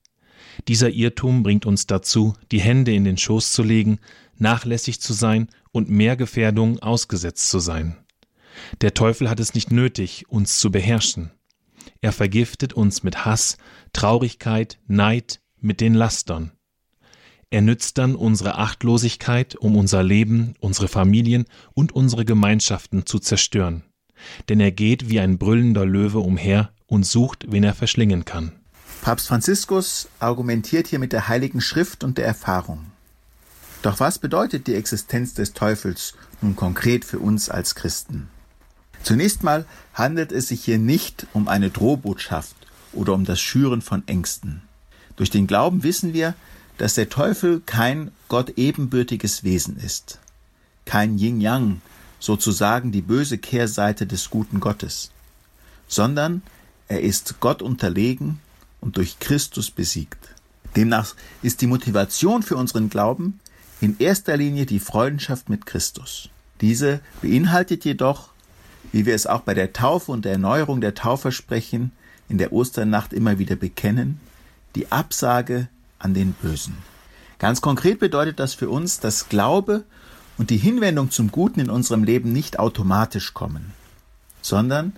[0.68, 4.00] Dieser Irrtum bringt uns dazu, die Hände in den Schoß zu legen,
[4.38, 7.98] nachlässig zu sein und mehr Gefährdungen ausgesetzt zu sein.
[8.82, 11.32] Der Teufel hat es nicht nötig, uns zu beherrschen.
[12.02, 13.58] Er vergiftet uns mit Hass,
[13.94, 16.52] Traurigkeit, Neid, mit den Lastern.
[17.54, 23.84] Er nützt dann unsere Achtlosigkeit, um unser Leben, unsere Familien und unsere Gemeinschaften zu zerstören.
[24.50, 28.54] Denn er geht wie ein brüllender Löwe umher und sucht, wen er verschlingen kann.
[29.04, 32.88] Papst Franziskus argumentiert hier mit der Heiligen Schrift und der Erfahrung.
[33.84, 38.30] Doch was bedeutet die Existenz des Teufels nun konkret für uns als Christen?
[39.04, 42.56] Zunächst mal handelt es sich hier nicht um eine Drohbotschaft
[42.94, 44.64] oder um das Schüren von Ängsten.
[45.18, 46.34] Durch den Glauben wissen wir,
[46.78, 50.20] dass der Teufel kein Gott ebenbürtiges Wesen ist,
[50.86, 51.82] kein Yin-Yang,
[52.20, 55.12] sozusagen die böse Kehrseite des guten Gottes,
[55.88, 56.42] sondern
[56.88, 58.40] er ist Gott unterlegen
[58.82, 60.30] und durch Christus besiegt.
[60.76, 63.40] Demnach ist die Motivation für unseren Glauben
[63.82, 66.30] in erster Linie die Freundschaft mit Christus.
[66.62, 68.30] Diese beinhaltet jedoch,
[68.92, 71.92] wie wir es auch bei der Taufe und der Erneuerung der Taufversprechen
[72.30, 74.20] in der Osternacht immer wieder bekennen,
[74.76, 75.68] die Absage
[76.04, 76.78] an den Bösen.
[77.40, 79.84] Ganz konkret bedeutet das für uns, dass Glaube
[80.38, 83.74] und die Hinwendung zum Guten in unserem Leben nicht automatisch kommen,
[84.42, 84.94] sondern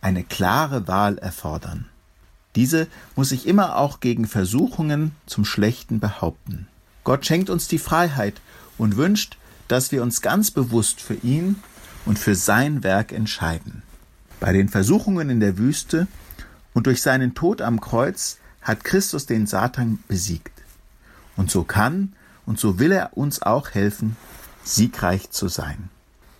[0.00, 1.86] eine klare Wahl erfordern.
[2.56, 6.66] Diese muss sich immer auch gegen Versuchungen zum Schlechten behaupten.
[7.04, 8.40] Gott schenkt uns die Freiheit
[8.76, 9.36] und wünscht,
[9.68, 11.56] dass wir uns ganz bewusst für ihn
[12.06, 13.82] und für sein Werk entscheiden.
[14.40, 16.06] Bei den Versuchungen in der Wüste
[16.74, 20.52] und durch seinen Tod am Kreuz hat Christus den Satan besiegt.
[21.36, 22.14] Und so kann
[22.46, 24.16] und so will er uns auch helfen,
[24.64, 25.90] siegreich zu sein.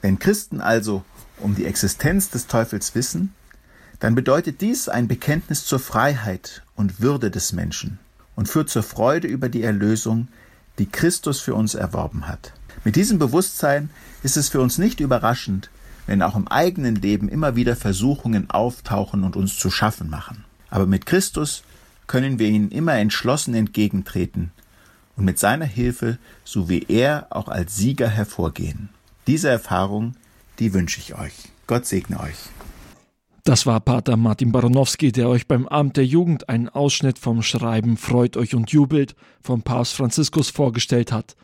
[0.01, 1.05] Wenn Christen also
[1.39, 3.35] um die Existenz des Teufels wissen,
[4.01, 7.99] dann bedeutet dies ein Bekenntnis zur Freiheit und Würde des Menschen
[8.37, 10.29] und führt zur Freude über die Erlösung,
[10.79, 12.53] die Christus für uns erworben hat.
[12.85, 13.91] Mit diesem Bewusstsein
[14.23, 15.71] ist es für uns nicht überraschend,
[16.07, 20.45] wenn auch im eigenen Leben immer wieder Versuchungen auftauchen und uns zu schaffen machen.
[20.71, 21.65] Aber mit Christus
[22.09, 24.51] können wir ihnen immer entschlossen entgegentreten
[25.17, 28.89] und mit seiner Hilfe, so wie er, auch als Sieger hervorgehen.
[29.27, 30.15] Diese Erfahrung,
[30.59, 31.35] die wünsche ich euch.
[31.67, 32.37] Gott segne euch.
[33.45, 37.97] Das war Pater Martin Baronowski, der euch beim Abend der Jugend einen Ausschnitt vom Schreiben
[37.97, 41.35] Freut euch und jubelt vom Papst Franziskus vorgestellt hat.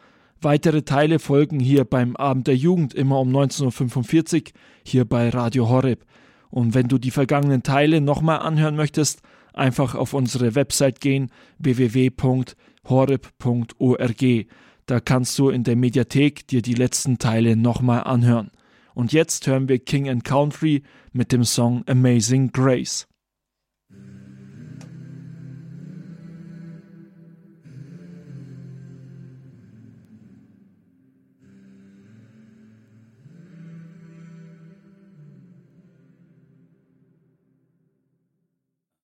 [0.41, 4.43] Weitere Teile folgen hier beim Abend der Jugend immer um 19.45 Uhr
[4.83, 6.05] hier bei Radio Horeb.
[6.51, 9.23] Und wenn du die vergangenen Teile nochmal anhören möchtest,
[9.55, 12.57] einfach auf unsere Website gehen www.horeb.org.
[14.87, 18.51] Da kannst du in der Mediathek dir die letzten Teile nochmal anhören.
[18.95, 23.07] Und jetzt hören wir King and Country mit dem Song Amazing Grace.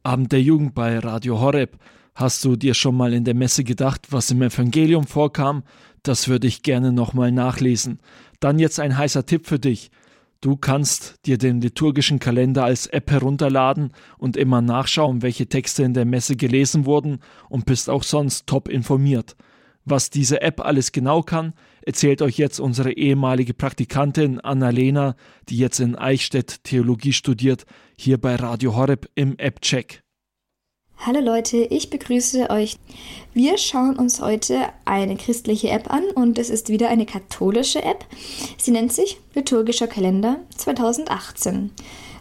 [0.03, 1.77] Abend der Jugend bei Radio Horeb.
[2.15, 5.63] Hast du dir schon mal in der Messe gedacht, was im Evangelium vorkam?
[6.03, 8.01] Das würde ich gerne nochmal nachlesen.
[8.41, 9.91] Dann jetzt ein heißer Tipp für dich.
[10.41, 15.93] Du kannst dir den liturgischen Kalender als App herunterladen und immer nachschauen, welche Texte in
[15.93, 17.19] der Messe gelesen wurden
[17.51, 19.37] und bist auch sonst top informiert.
[19.85, 25.17] Was diese App alles genau kann, erzählt euch jetzt unsere ehemalige Praktikantin Annalena,
[25.49, 27.65] die jetzt in Eichstätt Theologie studiert,
[27.97, 30.03] hier bei Radio Horeb im App-Check.
[31.07, 32.77] Hallo Leute, ich begrüße euch.
[33.33, 38.05] Wir schauen uns heute eine christliche App an und es ist wieder eine katholische App.
[38.59, 41.71] Sie nennt sich Liturgischer Kalender 2018.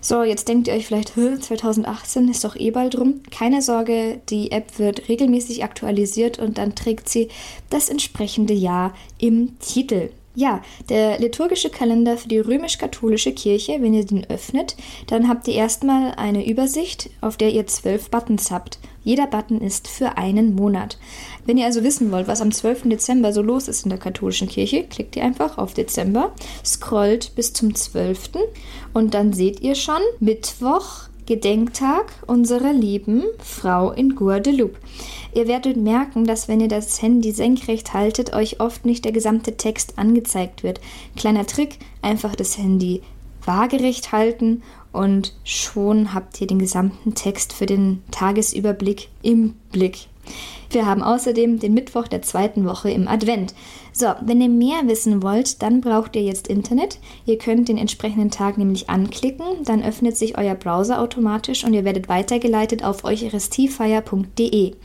[0.02, 3.22] So, jetzt denkt ihr euch vielleicht, 2018 ist doch eh bald rum.
[3.32, 7.28] Keine Sorge, die App wird regelmäßig aktualisiert und dann trägt sie
[7.70, 10.10] das entsprechende Jahr im Titel.
[10.36, 15.56] Ja, der liturgische Kalender für die römisch-katholische Kirche, wenn ihr den öffnet, dann habt ihr
[15.56, 18.80] erstmal eine Übersicht, auf der ihr zwölf Buttons habt.
[19.04, 20.98] Jeder Button ist für einen Monat.
[21.50, 22.90] Wenn ihr also wissen wollt, was am 12.
[22.90, 26.32] Dezember so los ist in der katholischen Kirche, klickt ihr einfach auf Dezember,
[26.64, 28.30] scrollt bis zum 12.
[28.94, 34.78] und dann seht ihr schon Mittwoch, Gedenktag unserer lieben Frau in Guadeloupe.
[35.34, 39.58] Ihr werdet merken, dass wenn ihr das Handy senkrecht haltet, euch oft nicht der gesamte
[39.58, 40.80] Text angezeigt wird.
[41.16, 43.02] Kleiner Trick, einfach das Handy
[43.44, 50.10] waagerecht halten und schon habt ihr den gesamten Text für den Tagesüberblick im Blick.
[50.70, 53.54] Wir haben außerdem den Mittwoch der zweiten Woche im Advent.
[53.92, 57.00] So, wenn ihr mehr wissen wollt, dann braucht ihr jetzt Internet.
[57.26, 61.86] Ihr könnt den entsprechenden Tag nämlich anklicken, dann öffnet sich euer Browser automatisch und ihr
[61.86, 64.76] werdet weitergeleitet auf eucharistie.de.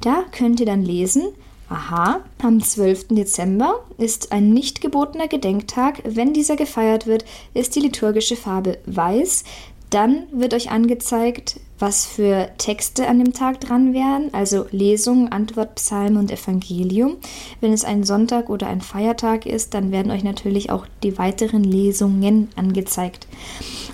[0.00, 1.24] Da könnt ihr dann lesen,
[1.70, 3.08] Aha, am 12.
[3.08, 6.02] Dezember ist ein nicht gebotener Gedenktag.
[6.04, 9.44] Wenn dieser gefeiert wird, ist die liturgische Farbe weiß.
[9.90, 15.74] Dann wird euch angezeigt, was für Texte an dem Tag dran wären, also Lesung, Antwort,
[15.74, 17.16] Psalm und Evangelium.
[17.60, 21.64] Wenn es ein Sonntag oder ein Feiertag ist, dann werden euch natürlich auch die weiteren
[21.64, 23.26] Lesungen angezeigt.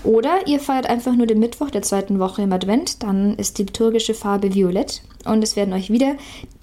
[0.04, 3.64] Oder ihr feiert einfach nur den Mittwoch der zweiten Woche im Advent, dann ist die
[3.64, 6.16] liturgische Farbe violett und es werden euch wieder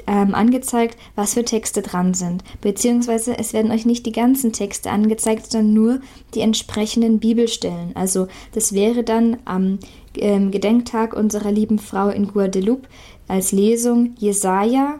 [0.07, 2.43] ähm, angezeigt, was für Texte dran sind.
[2.61, 5.99] Beziehungsweise es werden euch nicht die ganzen Texte angezeigt, sondern nur
[6.33, 7.95] die entsprechenden Bibelstellen.
[7.95, 9.79] Also das wäre dann am
[10.15, 12.87] ähm, Gedenktag unserer lieben Frau in Guadeloupe
[13.27, 14.99] als Lesung Jesaja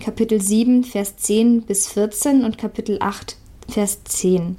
[0.00, 3.36] Kapitel 7, Vers 10 bis 14 und Kapitel 8,
[3.68, 4.56] Vers 10.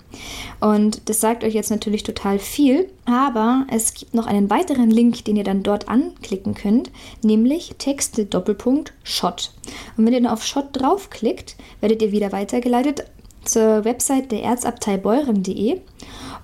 [0.60, 5.26] Und das sagt euch jetzt natürlich total viel, aber es gibt noch einen weiteren Link,
[5.26, 6.92] den ihr dann dort anklicken könnt,
[7.24, 9.52] nämlich Texte Doppelpunkt Shot.
[9.96, 13.06] Und wenn ihr dann auf Shot draufklickt, werdet ihr wieder weitergeleitet
[13.44, 15.80] zur Website der Erzabtei Beuren.de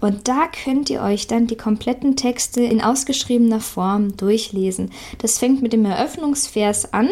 [0.03, 4.91] und da könnt ihr euch dann die kompletten Texte in ausgeschriebener Form durchlesen.
[5.19, 7.07] Das fängt mit dem Eröffnungsvers an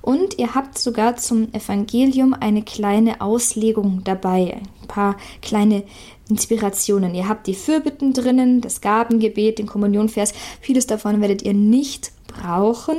[0.00, 4.60] und ihr habt sogar zum Evangelium eine kleine Auslegung dabei.
[4.80, 5.82] Ein paar kleine
[6.28, 7.16] Inspirationen.
[7.16, 10.32] Ihr habt die Fürbitten drinnen, das Gabengebet, den Kommunionvers.
[10.60, 12.96] Vieles davon werdet ihr nicht brauchen.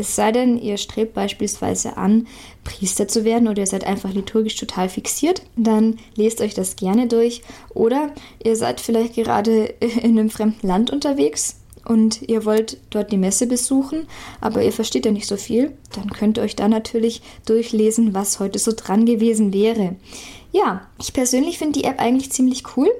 [0.00, 2.26] Es sei denn, ihr strebt beispielsweise an,
[2.64, 7.06] Priester zu werden oder ihr seid einfach liturgisch total fixiert, dann lest euch das gerne
[7.06, 7.42] durch.
[7.74, 8.10] Oder
[8.42, 9.66] ihr seid vielleicht gerade
[10.02, 14.06] in einem fremden Land unterwegs und ihr wollt dort die Messe besuchen,
[14.40, 18.40] aber ihr versteht ja nicht so viel, dann könnt ihr euch da natürlich durchlesen, was
[18.40, 19.96] heute so dran gewesen wäre.
[20.52, 22.90] Ja, ich persönlich finde die App eigentlich ziemlich cool.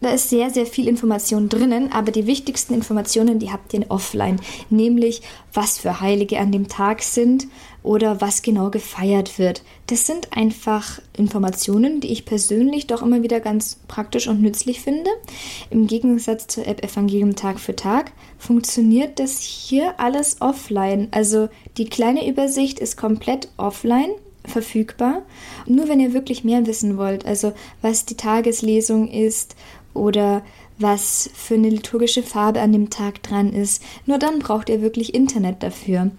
[0.00, 4.40] Da ist sehr, sehr viel Information drinnen, aber die wichtigsten Informationen, die habt ihr offline,
[4.70, 5.20] nämlich
[5.52, 7.48] was für Heilige an dem Tag sind
[7.82, 9.62] oder was genau gefeiert wird.
[9.88, 15.10] Das sind einfach Informationen, die ich persönlich doch immer wieder ganz praktisch und nützlich finde.
[15.68, 21.08] Im Gegensatz zur App Evangelium Tag für Tag funktioniert das hier alles offline.
[21.10, 24.10] Also die kleine Übersicht ist komplett offline
[24.50, 25.22] verfügbar.
[25.66, 29.56] Nur wenn ihr wirklich mehr wissen wollt, also was die Tageslesung ist
[29.94, 30.42] oder
[30.78, 35.14] was für eine liturgische Farbe an dem Tag dran ist, nur dann braucht ihr wirklich
[35.14, 36.10] Internet dafür.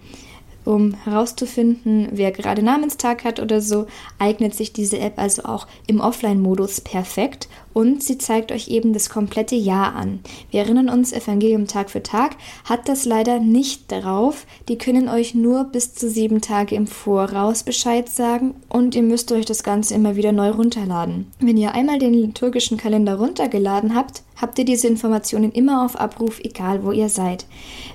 [0.64, 3.86] Um herauszufinden, wer gerade Namenstag hat oder so,
[4.18, 9.10] eignet sich diese App also auch im Offline-Modus perfekt und sie zeigt euch eben das
[9.10, 10.20] komplette Jahr an.
[10.50, 14.46] Wir erinnern uns, Evangelium Tag für Tag hat das leider nicht darauf.
[14.68, 19.32] Die können euch nur bis zu sieben Tage im Voraus Bescheid sagen und ihr müsst
[19.32, 21.26] euch das Ganze immer wieder neu runterladen.
[21.40, 26.40] Wenn ihr einmal den liturgischen Kalender runtergeladen habt, habt ihr diese Informationen immer auf Abruf,
[26.40, 27.46] egal wo ihr seid.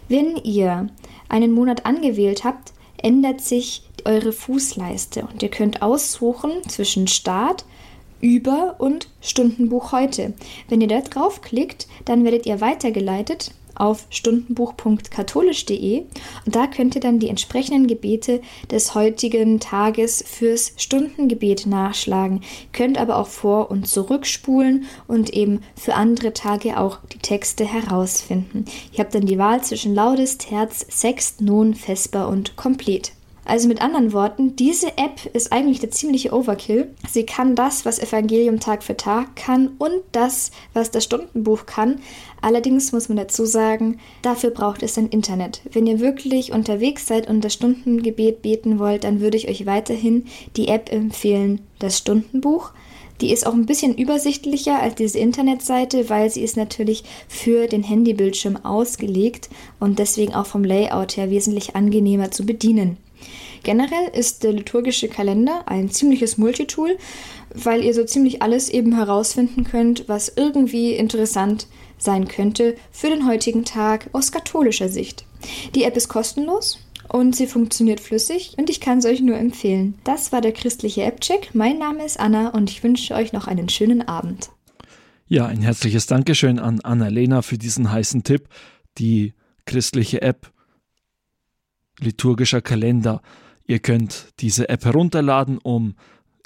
[0.09, 0.89] Wenn ihr
[1.30, 7.66] einen Monat angewählt habt, ändert sich eure Fußleiste und ihr könnt aussuchen zwischen Start,
[8.20, 10.34] Über- und Stundenbuch heute.
[10.70, 16.04] Wenn ihr da draufklickt, dann werdet ihr weitergeleitet auf stundenbuch.katholisch.de
[16.46, 22.42] und da könnt ihr dann die entsprechenden Gebete des heutigen Tages fürs Stundengebet nachschlagen,
[22.74, 28.66] könnt aber auch vor- und zurückspulen und eben für andere Tage auch die Texte herausfinden.
[28.92, 33.12] Ihr habt dann die Wahl zwischen Laudes, Terz, Sext, Non, Vesper und Komplet.
[33.48, 36.93] Also mit anderen Worten, diese App ist eigentlich der ziemliche Overkill.
[37.10, 42.02] Sie kann das, was Evangelium Tag für Tag kann und das, was das Stundenbuch kann.
[42.41, 45.62] Allerdings muss man dazu sagen, dafür braucht es ein Internet.
[45.72, 50.26] Wenn ihr wirklich unterwegs seid und das Stundengebet beten wollt, dann würde ich euch weiterhin
[50.58, 52.72] die App empfehlen, das Stundenbuch.
[53.22, 57.84] Die ist auch ein bisschen übersichtlicher als diese Internetseite, weil sie ist natürlich für den
[57.84, 62.98] Handybildschirm ausgelegt und deswegen auch vom Layout her wesentlich angenehmer zu bedienen.
[63.68, 66.97] Generell ist der liturgische Kalender ein ziemliches Multitool,
[67.53, 73.28] weil ihr so ziemlich alles eben herausfinden könnt, was irgendwie interessant sein könnte für den
[73.28, 75.26] heutigen Tag aus katholischer Sicht.
[75.76, 79.95] Die App ist kostenlos und sie funktioniert flüssig und ich kann es euch nur empfehlen.
[80.05, 81.49] Das war der christliche App-Check.
[81.53, 84.49] Mein Name ist Anna und ich wünsche euch noch einen schönen Abend.
[85.28, 88.47] Ja, ein herzliches Dankeschön an Annalena für diesen heißen Tipp.
[88.97, 89.34] Die
[89.65, 90.53] christliche App
[91.99, 93.22] liturgischer Kalender.
[93.68, 95.95] Ihr könnt diese App herunterladen, um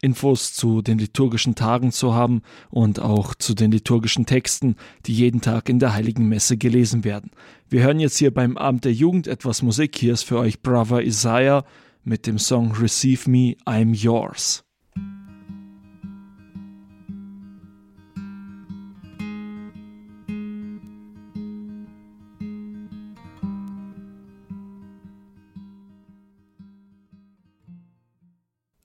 [0.01, 2.41] Infos zu den liturgischen Tagen zu haben
[2.71, 7.29] und auch zu den liturgischen Texten, die jeden Tag in der Heiligen Messe gelesen werden.
[7.69, 9.95] Wir hören jetzt hier beim Abend der Jugend etwas Musik.
[9.95, 11.63] Hier ist für euch Brother Isaiah
[12.03, 14.63] mit dem Song Receive Me, I'm Yours.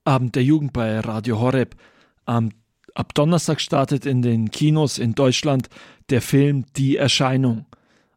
[0.06, 1.74] Abend der Jugend bei Radio Horeb.
[2.26, 2.50] Am,
[2.94, 5.68] ab Donnerstag startet in den Kinos in Deutschland
[6.10, 7.66] der Film Die Erscheinung.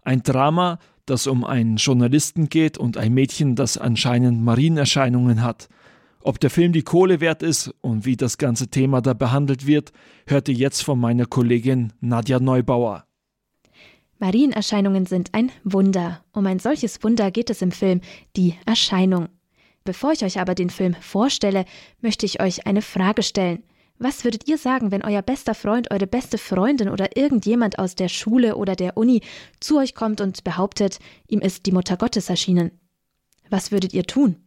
[0.03, 0.77] Ein Drama,
[1.07, 5.67] das um einen Journalisten geht und ein Mädchen, das anscheinend Marienerscheinungen hat.
[6.21, 9.91] Ob der Film die Kohle wert ist und wie das ganze Thema da behandelt wird,
[10.27, 13.05] hört ihr jetzt von meiner Kollegin Nadja Neubauer.
[14.19, 16.23] Marienerscheinungen sind ein Wunder.
[16.33, 18.01] Um ein solches Wunder geht es im Film
[18.35, 19.29] Die Erscheinung.
[19.83, 21.65] Bevor ich euch aber den Film vorstelle,
[22.01, 23.63] möchte ich euch eine Frage stellen.
[23.97, 28.07] Was würdet ihr sagen, wenn euer bester Freund, eure beste Freundin oder irgendjemand aus der
[28.07, 29.21] Schule oder der Uni
[29.59, 32.71] zu euch kommt und behauptet, ihm ist die Mutter Gottes erschienen?
[33.49, 34.37] Was würdet ihr tun?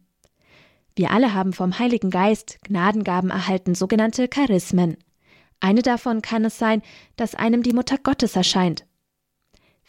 [0.95, 4.97] Wir alle haben vom Heiligen Geist Gnadengaben erhalten, sogenannte Charismen.
[5.59, 6.81] Eine davon kann es sein,
[7.15, 8.85] dass einem die Mutter Gottes erscheint.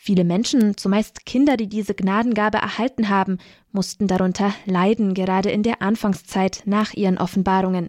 [0.06, 3.38] Viele Menschen, zumeist Kinder, die diese Gnadengabe erhalten haben,
[3.72, 7.88] mussten darunter leiden, gerade in der Anfangszeit nach ihren Offenbarungen.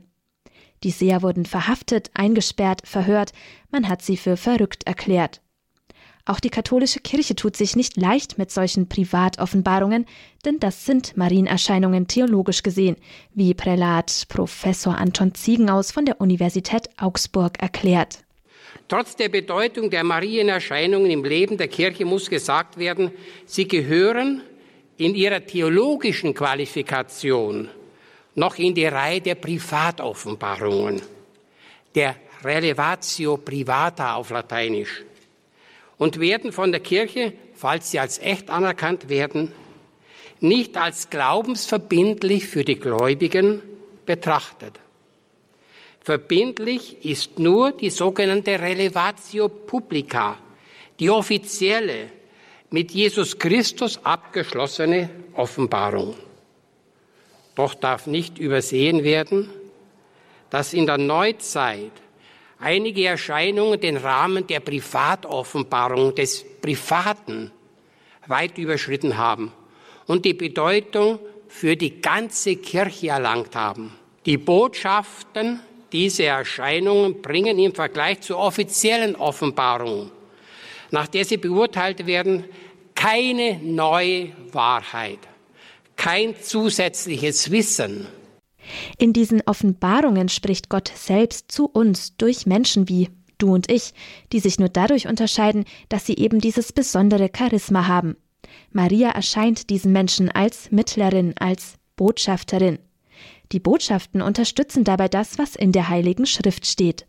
[0.85, 3.33] Die Seher wurden verhaftet, eingesperrt, verhört,
[3.69, 5.41] man hat sie für verrückt erklärt.
[6.23, 10.05] Auch die katholische Kirche tut sich nicht leicht mit solchen Privatoffenbarungen,
[10.45, 12.95] denn das sind Marienerscheinungen theologisch gesehen,
[13.33, 18.24] wie Prälat Professor Anton Ziegenaus von der Universität Augsburg erklärt.
[18.87, 23.11] Trotz der Bedeutung der Marienerscheinungen im Leben der Kirche muss gesagt werden,
[23.45, 24.41] sie gehören
[24.97, 27.69] in ihrer theologischen Qualifikation
[28.35, 31.01] noch in die Reihe der Privatoffenbarungen,
[31.95, 35.03] der Relevatio privata auf Lateinisch,
[35.97, 39.53] und werden von der Kirche, falls sie als echt anerkannt werden,
[40.41, 43.61] nicht als glaubensverbindlich für die Gläubigen
[44.05, 44.79] betrachtet.
[46.05, 50.37] Verbindlich ist nur die sogenannte Relevatio Publica,
[50.99, 52.11] die offizielle,
[52.69, 56.13] mit Jesus Christus abgeschlossene Offenbarung.
[57.55, 59.49] Doch darf nicht übersehen werden,
[60.51, 61.91] dass in der Neuzeit
[62.59, 67.49] einige Erscheinungen den Rahmen der Privatoffenbarung des Privaten
[68.27, 69.51] weit überschritten haben
[70.05, 73.95] und die Bedeutung für die ganze Kirche erlangt haben.
[74.27, 75.61] Die Botschaften
[75.95, 80.11] diese Erscheinungen bringen im Vergleich zur offiziellen Offenbarung,
[80.91, 82.43] nach der sie beurteilt werden,
[82.95, 85.19] keine neue Wahrheit,
[85.95, 88.07] kein zusätzliches Wissen.
[88.97, 93.93] In diesen Offenbarungen spricht Gott selbst zu uns durch Menschen wie du und ich,
[94.33, 98.17] die sich nur dadurch unterscheiden, dass sie eben dieses besondere Charisma haben.
[98.71, 102.79] Maria erscheint diesen Menschen als Mittlerin, als Botschafterin.
[103.55, 107.07] Die Botschaften unterstützen dabei das, was in der Heiligen Schrift steht.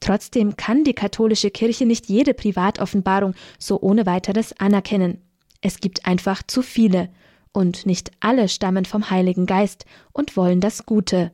[0.00, 5.22] Trotzdem kann die katholische Kirche nicht jede Privatoffenbarung so ohne weiteres anerkennen.
[5.62, 7.08] Es gibt einfach zu viele,
[7.52, 11.32] und nicht alle stammen vom Heiligen Geist und wollen das Gute.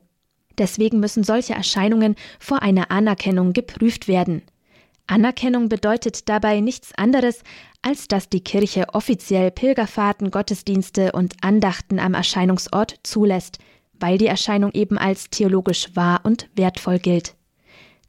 [0.56, 4.42] Deswegen müssen solche Erscheinungen vor einer Anerkennung geprüft werden.
[5.08, 7.42] Anerkennung bedeutet dabei nichts anderes,
[7.82, 13.58] als dass die Kirche offiziell Pilgerfahrten, Gottesdienste und Andachten am Erscheinungsort zulässt,
[14.02, 17.34] weil die Erscheinung eben als theologisch wahr und wertvoll gilt.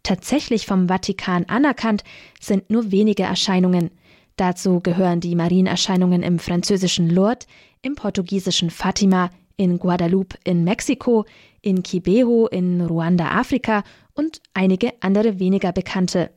[0.01, 2.03] Tatsächlich vom Vatikan anerkannt
[2.41, 3.91] sind nur wenige Erscheinungen.
[4.35, 7.47] Dazu gehören die Marienerscheinungen im französischen Lourdes,
[7.83, 11.25] im portugiesischen Fatima, in Guadeloupe in Mexiko,
[11.61, 13.83] in Kibeho in Ruanda, Afrika
[14.15, 16.31] und einige andere weniger bekannte.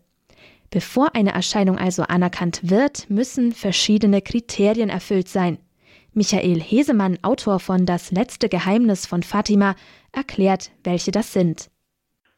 [0.70, 5.58] Bevor eine Erscheinung also anerkannt wird, müssen verschiedene Kriterien erfüllt sein.
[6.16, 9.74] Michael Hesemann, Autor von Das letzte Geheimnis von Fatima,
[10.14, 11.68] erklärt, welche das sind.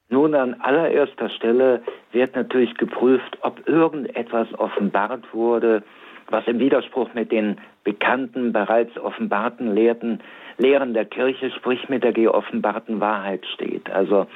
[0.09, 5.85] Nun, an allererster Stelle wird natürlich geprüft, ob irgendetwas offenbart wurde,
[6.29, 10.19] was im Widerspruch mit den bekannten, bereits offenbarten Lehrten,
[10.57, 13.89] Lehren der Kirche, sprich mit der geoffenbarten Wahrheit steht.
[13.91, 14.27] Also,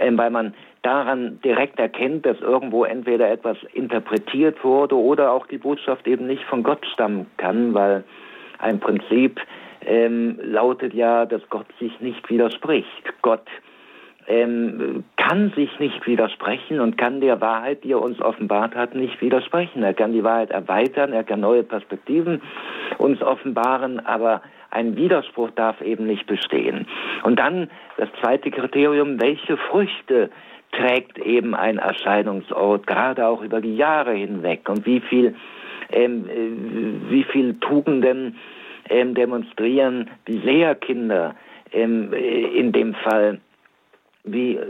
[0.00, 5.58] äh, weil man daran direkt erkennt, dass irgendwo entweder etwas interpretiert wurde oder auch die
[5.58, 8.02] Botschaft eben nicht von Gott stammen kann, weil
[8.58, 9.40] ein Prinzip
[9.84, 13.04] ähm, lautet ja, dass Gott sich nicht widerspricht.
[13.22, 13.46] Gott
[14.26, 19.20] ähm, kann sich nicht widersprechen und kann der Wahrheit, die er uns offenbart hat, nicht
[19.22, 19.82] widersprechen.
[19.82, 22.42] Er kann die Wahrheit erweitern, er kann neue Perspektiven
[22.98, 26.86] uns offenbaren, aber ein Widerspruch darf eben nicht bestehen.
[27.22, 30.28] Und dann das zweite Kriterium, welche Früchte
[30.72, 35.34] trägt eben ein Erscheinungsort, gerade auch über die Jahre hinweg und wie viel,
[35.90, 38.36] wie viel Tugenden
[38.88, 41.34] ähm, demonstrieren die Lehrkinder
[41.72, 43.40] ähm, äh, in dem Fall,
[44.24, 44.66] wie äh,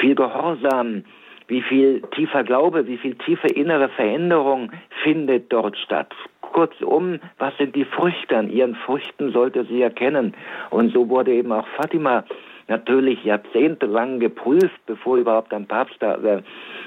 [0.00, 1.04] viel Gehorsam,
[1.48, 4.70] wie viel tiefer Glaube, wie viel tiefe innere Veränderung
[5.02, 6.12] findet dort statt.
[6.40, 8.36] Kurzum, was sind die Früchte?
[8.36, 10.34] An ihren Früchten sollte sie erkennen.
[10.70, 12.24] Und so wurde eben auch Fatima
[12.66, 16.42] natürlich jahrzehntelang geprüft, bevor überhaupt ein Papst da äh,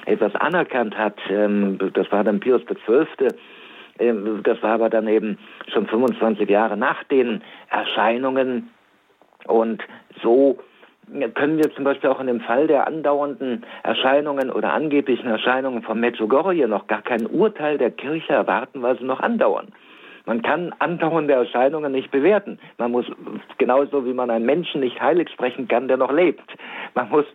[0.06, 1.18] etwas anerkannt hat.
[1.30, 3.30] Ähm, das war dann Pius XII.
[4.00, 5.38] Ähm, das war aber dann eben
[5.72, 8.70] schon 25 Jahre nach den Erscheinungen.
[9.46, 9.84] Und
[10.22, 10.60] so
[11.34, 16.00] können wir zum Beispiel auch in dem Fall der andauernden Erscheinungen oder angeblichen Erscheinungen von
[16.00, 19.74] Medjugorje noch gar kein Urteil der Kirche erwarten, weil sie noch andauern.
[20.26, 22.58] Man kann andauernde Erscheinungen nicht bewerten.
[22.78, 23.06] Man muss,
[23.58, 26.50] genauso wie man einen Menschen nicht heilig sprechen kann, der noch lebt.
[26.96, 27.26] Man muss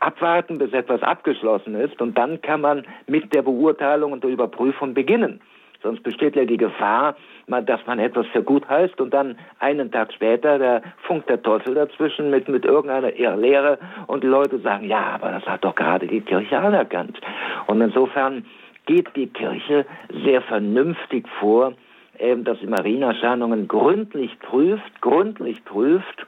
[0.00, 4.94] abwarten, bis etwas abgeschlossen ist und dann kann man mit der Beurteilung und der Überprüfung
[4.94, 5.40] beginnen.
[5.82, 7.16] Sonst besteht ja die Gefahr,
[7.46, 11.74] dass man etwas für gut heißt und dann einen Tag später der funkt der Teufel
[11.74, 16.06] dazwischen mit, mit irgendeiner Irrlehre und die Leute sagen, ja, aber das hat doch gerade
[16.06, 17.20] die Kirche anerkannt.
[17.68, 18.44] Und insofern
[18.86, 19.86] geht die Kirche
[20.24, 21.74] sehr vernünftig vor
[22.18, 26.26] ähm, dass sie Marienerscheinungen gründlich prüft, gründlich prüft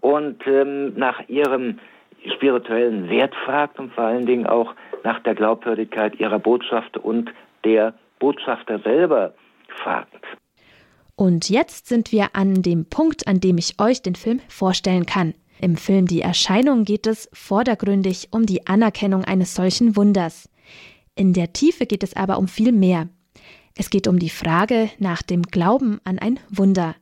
[0.00, 1.78] und ähm, nach ihrem
[2.34, 4.74] spirituellen Wert fragt und vor allen Dingen auch
[5.04, 7.32] nach der Glaubwürdigkeit ihrer Botschaft und
[7.64, 9.34] der Botschafter selber
[9.82, 10.24] fragt.
[11.16, 15.34] Und jetzt sind wir an dem Punkt, an dem ich euch den Film vorstellen kann.
[15.60, 20.48] Im Film Die Erscheinung geht es vordergründig um die Anerkennung eines solchen Wunders.
[21.14, 23.08] In der Tiefe geht es aber um viel mehr.
[23.76, 26.94] Es geht um die Frage nach dem Glauben an ein Wunder.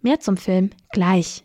[0.00, 1.44] Mehr zum Film gleich.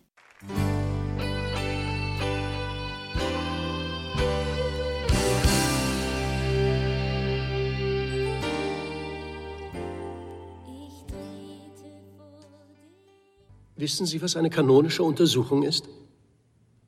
[13.86, 15.88] Wissen Sie, was eine kanonische Untersuchung ist?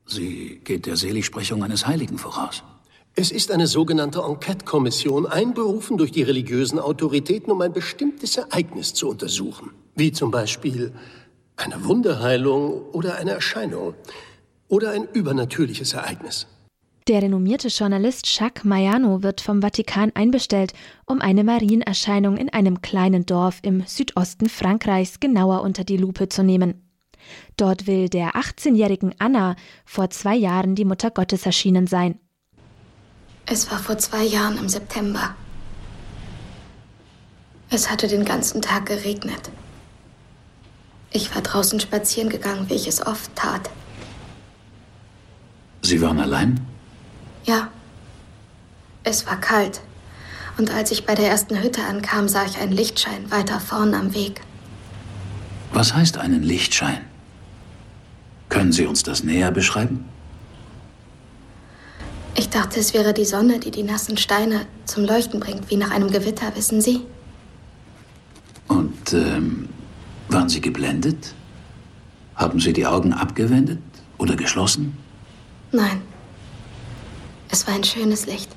[0.04, 2.64] Sie geht der Seligsprechung eines Heiligen voraus.
[3.14, 9.08] Es ist eine sogenannte Enquete-Kommission, einberufen durch die religiösen Autoritäten, um ein bestimmtes Ereignis zu
[9.08, 9.70] untersuchen.
[9.94, 10.92] Wie zum Beispiel
[11.54, 13.94] eine Wunderheilung oder eine Erscheinung
[14.66, 16.48] oder ein übernatürliches Ereignis.
[17.06, 20.72] Der renommierte Journalist Jacques Maiano wird vom Vatikan einbestellt,
[21.06, 26.42] um eine Marienerscheinung in einem kleinen Dorf im Südosten Frankreichs genauer unter die Lupe zu
[26.42, 26.87] nehmen.
[27.56, 32.18] Dort will der 18-jährigen Anna vor zwei Jahren die Mutter Gottes erschienen sein.
[33.46, 35.34] Es war vor zwei Jahren im September.
[37.70, 39.50] Es hatte den ganzen Tag geregnet.
[41.10, 43.70] Ich war draußen spazieren gegangen, wie ich es oft tat.
[45.82, 46.60] Sie waren allein?
[47.44, 47.70] Ja.
[49.04, 49.80] Es war kalt.
[50.58, 54.12] Und als ich bei der ersten Hütte ankam, sah ich einen Lichtschein weiter vorn am
[54.14, 54.42] Weg.
[55.72, 57.07] Was heißt einen Lichtschein?
[58.48, 60.04] Können Sie uns das näher beschreiben?
[62.34, 65.90] Ich dachte, es wäre die Sonne, die die nassen Steine zum Leuchten bringt, wie nach
[65.90, 67.00] einem Gewitter, wissen Sie?
[68.68, 69.68] Und ähm,
[70.28, 71.34] waren Sie geblendet?
[72.36, 73.80] Haben Sie die Augen abgewendet
[74.18, 74.96] oder geschlossen?
[75.72, 76.00] Nein.
[77.50, 78.50] Es war ein schönes Licht.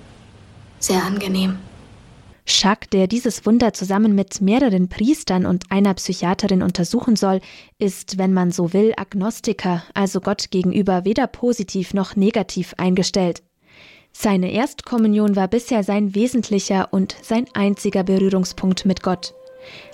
[0.79, 1.57] Sehr angenehm.
[2.45, 7.39] Schack, der dieses Wunder zusammen mit mehreren Priestern und einer Psychiaterin untersuchen soll,
[7.77, 13.43] ist, wenn man so will, Agnostiker, also Gott gegenüber weder positiv noch negativ eingestellt.
[14.11, 19.33] Seine Erstkommunion war bisher sein wesentlicher und sein einziger Berührungspunkt mit Gott.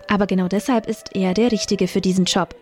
[0.08, 2.56] Aber genau deshalb ist er der Richtige für diesen Job.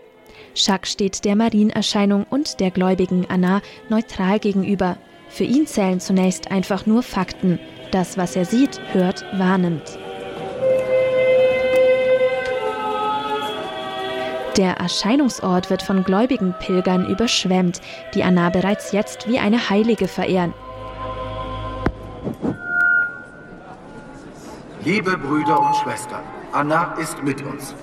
[0.54, 4.98] Schack steht der Marienerscheinung und der gläubigen Anna neutral gegenüber.
[5.30, 7.60] Für ihn zählen zunächst einfach nur Fakten,
[7.92, 9.98] das, was er sieht, hört, wahrnimmt.
[14.58, 17.82] Der Erscheinungsort wird von gläubigen Pilgern überschwemmt,
[18.14, 20.54] die Anna bereits jetzt wie eine Heilige verehren.
[24.86, 26.22] Liebe Brüder und Schwestern,
[26.54, 27.76] Anna ist mit uns.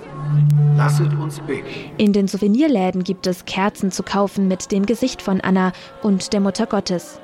[0.77, 1.69] Lasset uns beten.
[1.99, 5.73] In den Souvenirläden gibt es Kerzen zu kaufen mit dem Gesicht von Anna
[6.03, 7.21] und der Mutter Gottes.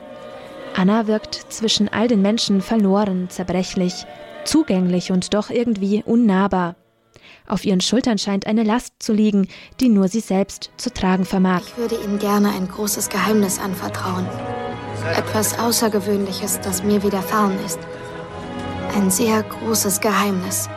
[0.79, 4.07] Anna wirkt zwischen all den Menschen verloren, zerbrechlich,
[4.45, 6.77] zugänglich und doch irgendwie unnahbar.
[7.49, 9.49] Auf ihren Schultern scheint eine Last zu liegen,
[9.81, 11.63] die nur sie selbst zu tragen vermag.
[11.67, 14.25] Ich würde Ihnen gerne ein großes Geheimnis anvertrauen.
[15.17, 17.81] Etwas Außergewöhnliches, das mir widerfahren ist.
[18.95, 20.69] Ein sehr großes Geheimnis.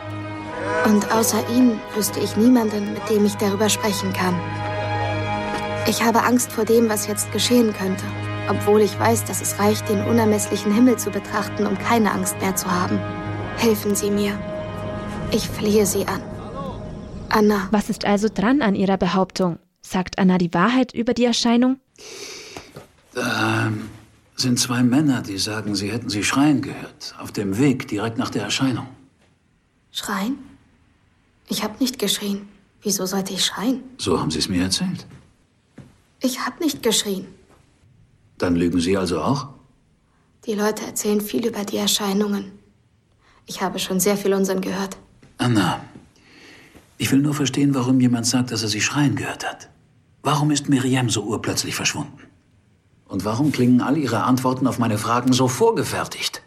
[0.84, 4.34] Und außer Ihnen wüsste ich niemanden, mit dem ich darüber sprechen kann.
[5.86, 8.04] Ich habe Angst vor dem, was jetzt geschehen könnte
[8.48, 12.56] obwohl ich weiß, dass es reicht, den unermesslichen Himmel zu betrachten, um keine Angst mehr
[12.56, 12.98] zu haben.
[13.56, 14.38] Helfen Sie mir.
[15.30, 16.22] Ich flehe Sie an.
[17.28, 17.68] Anna.
[17.70, 19.58] Was ist also dran an Ihrer Behauptung?
[19.80, 21.78] Sagt Anna die Wahrheit über die Erscheinung?
[23.14, 23.72] Da
[24.36, 27.14] sind zwei Männer, die sagen, sie hätten sie schreien gehört.
[27.18, 28.86] Auf dem Weg direkt nach der Erscheinung.
[29.90, 30.38] Schreien?
[31.48, 32.48] Ich habe nicht geschrien.
[32.82, 33.82] Wieso sollte ich schreien?
[33.98, 35.06] So haben Sie es mir erzählt.
[36.20, 37.26] Ich habe nicht geschrien.
[38.42, 39.50] Dann lügen Sie also auch?
[40.46, 42.50] Die Leute erzählen viel über die Erscheinungen.
[43.46, 44.96] Ich habe schon sehr viel Unsinn gehört.
[45.38, 45.80] Anna,
[46.98, 49.70] ich will nur verstehen, warum jemand sagt, dass er Sie schreien gehört hat.
[50.24, 52.18] Warum ist Miriam so urplötzlich verschwunden?
[53.06, 56.42] Und warum klingen all Ihre Antworten auf meine Fragen so vorgefertigt?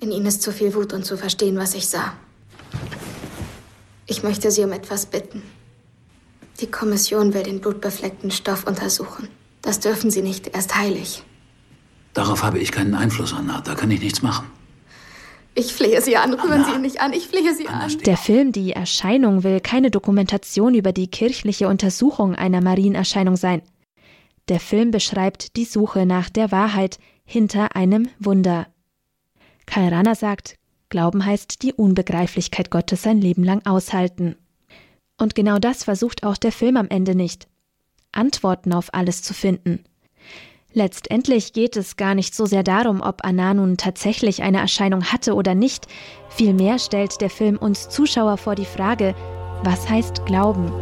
[0.00, 2.12] In Ihnen ist zu viel Wut und zu verstehen, was ich sah.
[4.04, 5.42] Ich möchte Sie um etwas bitten.
[6.60, 9.30] Die Kommission will den blutbefleckten Stoff untersuchen.
[9.62, 11.22] Das dürfen Sie nicht, er ist heilig.
[12.14, 13.60] Darauf habe ich keinen Einfluss, Anna.
[13.62, 14.46] Da kann ich nichts machen.
[15.54, 17.98] Ich flehe Sie an, rühren Sie ihn nicht an, ich flehe Sie Anna, an.
[17.98, 23.62] Der Film Die Erscheinung will keine Dokumentation über die kirchliche Untersuchung einer Marienerscheinung sein.
[24.48, 28.66] Der Film beschreibt die Suche nach der Wahrheit hinter einem Wunder.
[29.66, 30.56] Karl Rahner sagt,
[30.88, 34.36] Glauben heißt die Unbegreiflichkeit Gottes sein Leben lang aushalten.
[35.18, 37.46] Und genau das versucht auch der Film am Ende nicht.
[38.12, 39.84] Antworten auf alles zu finden.
[40.74, 45.34] Letztendlich geht es gar nicht so sehr darum, ob Anna nun tatsächlich eine Erscheinung hatte
[45.34, 45.86] oder nicht,
[46.30, 49.14] vielmehr stellt der Film uns Zuschauer vor die Frage,
[49.64, 50.72] was heißt Glauben?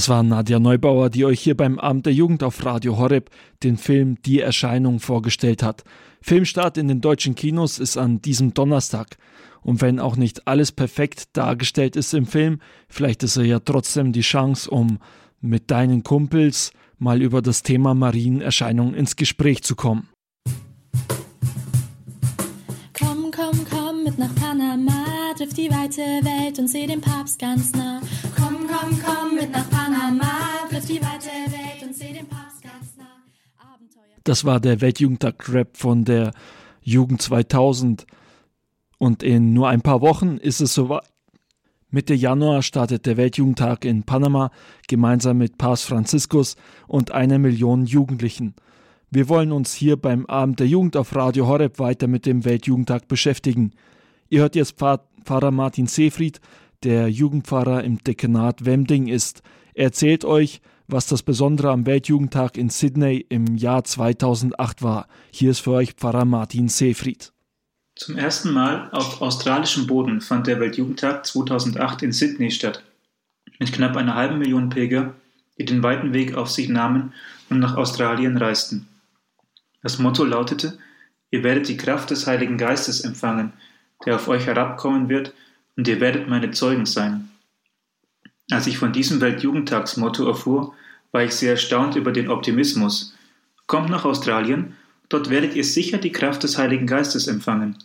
[0.00, 3.28] Das war Nadja Neubauer, die euch hier beim Abend der Jugend auf Radio Horeb
[3.62, 5.84] den Film Die Erscheinung vorgestellt hat.
[6.22, 9.18] Filmstart in den deutschen Kinos ist an diesem Donnerstag.
[9.60, 14.12] Und wenn auch nicht alles perfekt dargestellt ist im Film, vielleicht ist er ja trotzdem
[14.12, 15.00] die Chance, um
[15.42, 20.08] mit deinen Kumpels mal über das Thema Marienerscheinung ins Gespräch zu kommen.
[26.00, 28.00] Weite Welt und seh den Papst ganz nah.
[28.36, 30.30] Komm, komm, komm mit nach Panama,
[30.68, 33.04] triff die weite Welt und seh den Papst ganz nah.
[33.58, 34.02] Abenteuer.
[34.24, 36.32] Das war der Weltjugendtag-Rap von der
[36.80, 38.06] Jugend 2000.
[38.98, 41.04] Und in nur ein paar Wochen ist es soweit.
[41.92, 44.52] Mitte Januar startet der Weltjugendtag in Panama
[44.86, 48.54] gemeinsam mit Papst Franziskus und einer Million Jugendlichen.
[49.10, 53.08] Wir wollen uns hier beim Abend der Jugend auf Radio Horeb weiter mit dem Weltjugendtag
[53.08, 53.72] beschäftigen.
[54.28, 54.76] Ihr hört jetzt
[55.24, 56.40] Pfarrer Martin Seefried,
[56.82, 59.42] der Jugendpfarrer im Dekanat Wemding ist.
[59.74, 65.06] Er erzählt euch, was das Besondere am Weltjugendtag in Sydney im Jahr 2008 war.
[65.30, 67.32] Hier ist für euch Pfarrer Martin Seefried.
[67.96, 72.82] Zum ersten Mal auf australischem Boden fand der Weltjugendtag 2008 in Sydney statt.
[73.58, 75.14] Mit knapp einer halben Million Pilger,
[75.58, 77.12] die den weiten Weg auf sich nahmen
[77.50, 78.88] und nach Australien reisten.
[79.82, 80.78] Das Motto lautete,
[81.30, 83.52] ihr werdet die Kraft des Heiligen Geistes empfangen,
[84.04, 85.34] der auf euch herabkommen wird
[85.76, 87.30] und ihr werdet meine Zeugen sein.
[88.50, 90.74] Als ich von diesem Weltjugendtagsmotto erfuhr,
[91.12, 93.14] war ich sehr erstaunt über den Optimismus.
[93.66, 94.76] Kommt nach Australien,
[95.08, 97.76] dort werdet ihr sicher die Kraft des Heiligen Geistes empfangen.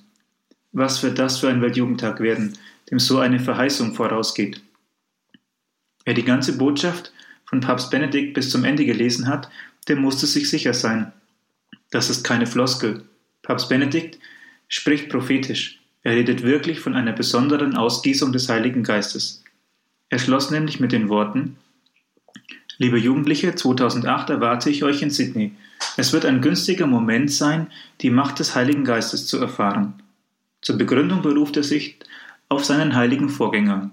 [0.71, 2.57] Was wird das für ein Weltjugendtag werden,
[2.89, 4.61] dem so eine Verheißung vorausgeht?
[6.03, 7.13] Wer die ganze Botschaft
[7.45, 9.49] von Papst Benedikt bis zum Ende gelesen hat,
[9.87, 11.13] der musste sich sicher sein.
[11.91, 13.03] Das ist keine Floskel.
[13.43, 14.19] Papst Benedikt
[14.67, 15.79] spricht prophetisch.
[16.05, 19.43] Er redet wirklich von einer besonderen Ausgießung des Heiligen Geistes.
[20.07, 21.57] Er schloss nämlich mit den Worten,
[22.77, 25.53] Liebe Jugendliche, 2008 erwarte ich euch in Sydney.
[25.95, 27.67] Es wird ein günstiger Moment sein,
[28.01, 29.93] die Macht des Heiligen Geistes zu erfahren.
[30.61, 31.97] Zur Begründung beruft er sich
[32.49, 33.91] auf seinen heiligen Vorgänger.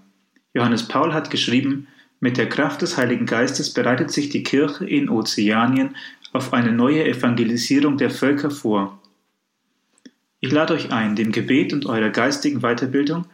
[0.53, 1.87] Johannes Paul hat geschrieben,
[2.19, 5.95] mit der Kraft des Heiligen Geistes bereitet sich die Kirche in Ozeanien
[6.33, 8.99] auf eine neue Evangelisierung der Völker vor.
[10.45, 13.27] Ich lade euch ein, dem Gebet und eurer geistigen Weiterbildung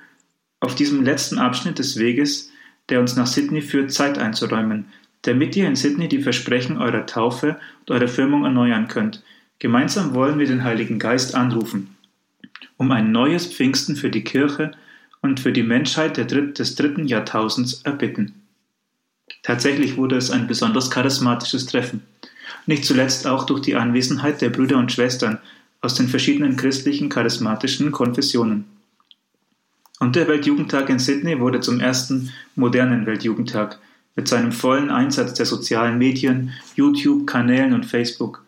[0.61, 2.52] auf diesem letzten Abschnitt des Weges,
[2.90, 4.84] der uns nach Sydney führt, Zeit einzuräumen,
[5.22, 9.22] damit ihr in Sydney die Versprechen eurer Taufe und eurer Firmung erneuern könnt.
[9.59, 11.96] Gemeinsam wollen wir den Heiligen Geist anrufen,
[12.76, 14.72] um ein neues Pfingsten für die Kirche
[15.22, 18.34] und für die Menschheit des dritten Jahrtausends erbitten.
[19.42, 22.02] Tatsächlich wurde es ein besonders charismatisches Treffen,
[22.66, 25.38] nicht zuletzt auch durch die Anwesenheit der Brüder und Schwestern
[25.81, 28.64] aus den verschiedenen christlichen charismatischen Konfessionen.
[30.01, 33.79] Und der Weltjugendtag in Sydney wurde zum ersten modernen Weltjugendtag,
[34.14, 38.45] mit seinem vollen Einsatz der sozialen Medien, YouTube-Kanälen und Facebook.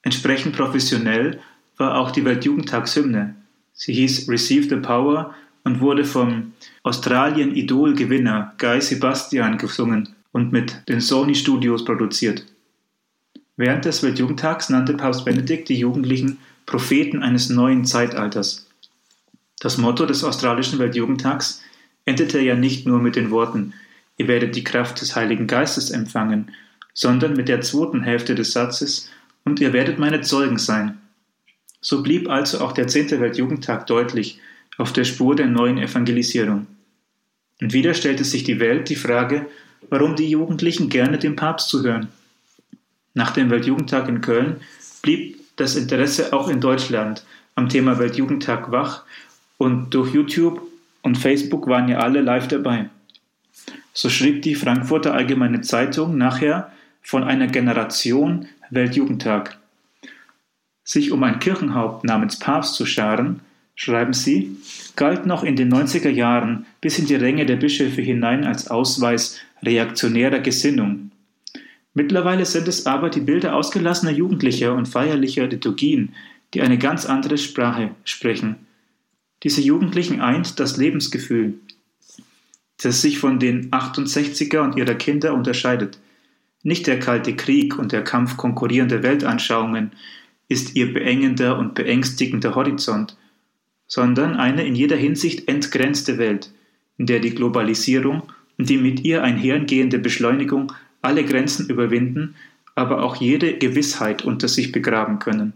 [0.00, 1.38] Entsprechend professionell
[1.76, 3.34] war auch die Weltjugendtagshymne.
[3.74, 6.52] Sie hieß Receive the Power und wurde vom
[6.82, 12.46] Australien-Idol-Gewinner Guy Sebastian gesungen und mit den Sony Studios produziert.
[13.56, 18.68] Während des Weltjugendtags nannte Papst Benedikt die Jugendlichen Propheten eines neuen Zeitalters.
[19.60, 21.62] Das Motto des australischen Weltjugendtags
[22.04, 23.74] endete ja nicht nur mit den Worten
[24.22, 26.52] ihr werdet die Kraft des Heiligen Geistes empfangen,
[26.94, 29.10] sondern mit der zweiten Hälfte des Satzes,
[29.44, 30.98] und ihr werdet meine Zeugen sein.
[31.80, 34.38] So blieb also auch der zehnte Weltjugendtag deutlich
[34.78, 36.68] auf der Spur der neuen Evangelisierung.
[37.60, 39.46] Und wieder stellte sich die Welt die Frage,
[39.90, 42.08] warum die Jugendlichen gerne dem Papst zuhören.
[43.14, 44.60] Nach dem Weltjugendtag in Köln
[45.02, 47.24] blieb das Interesse auch in Deutschland
[47.54, 49.04] am Thema Weltjugendtag wach
[49.58, 50.62] und durch YouTube
[51.02, 52.88] und Facebook waren ja alle live dabei.
[53.92, 56.72] So schrieb die Frankfurter Allgemeine Zeitung nachher
[57.02, 59.58] von einer Generation Weltjugendtag.
[60.84, 63.40] Sich um ein Kirchenhaupt namens Papst zu scharen,
[63.74, 64.56] schreiben sie,
[64.96, 69.38] galt noch in den 90er Jahren bis in die Ränge der Bischöfe hinein als Ausweis
[69.62, 71.11] reaktionärer Gesinnung.
[71.94, 76.14] Mittlerweile sind es aber die Bilder ausgelassener Jugendlicher und feierlicher Liturgien,
[76.54, 78.56] die eine ganz andere Sprache sprechen.
[79.42, 81.54] Diese Jugendlichen eint das Lebensgefühl,
[82.82, 85.98] das sich von den 68er und ihrer Kinder unterscheidet.
[86.62, 89.92] Nicht der kalte Krieg und der Kampf konkurrierender Weltanschauungen
[90.48, 93.16] ist ihr beengender und beängstigender Horizont,
[93.86, 96.52] sondern eine in jeder Hinsicht entgrenzte Welt,
[96.98, 98.22] in der die Globalisierung
[98.58, 100.72] und die mit ihr einhergehende Beschleunigung
[101.02, 102.36] alle Grenzen überwinden,
[102.74, 105.52] aber auch jede Gewissheit unter sich begraben können.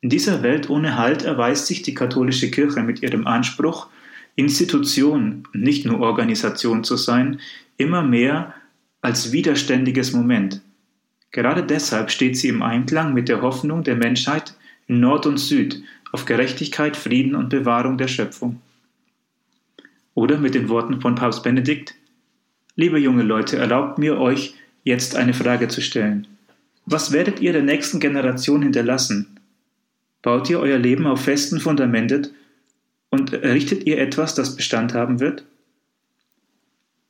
[0.00, 3.88] In dieser Welt ohne Halt erweist sich die katholische Kirche mit ihrem Anspruch,
[4.36, 7.40] Institution, nicht nur Organisation zu sein,
[7.76, 8.54] immer mehr
[9.00, 10.60] als widerständiges Moment.
[11.32, 14.54] Gerade deshalb steht sie im Einklang mit der Hoffnung der Menschheit
[14.86, 15.82] in Nord und Süd
[16.12, 18.60] auf Gerechtigkeit, Frieden und Bewahrung der Schöpfung.
[20.14, 21.94] Oder mit den Worten von Papst Benedikt,
[22.80, 24.54] Liebe junge Leute, erlaubt mir euch
[24.84, 26.28] jetzt eine Frage zu stellen.
[26.86, 29.40] Was werdet ihr der nächsten Generation hinterlassen?
[30.22, 32.28] Baut ihr euer Leben auf festen Fundamenten
[33.10, 35.44] und errichtet ihr etwas, das Bestand haben wird?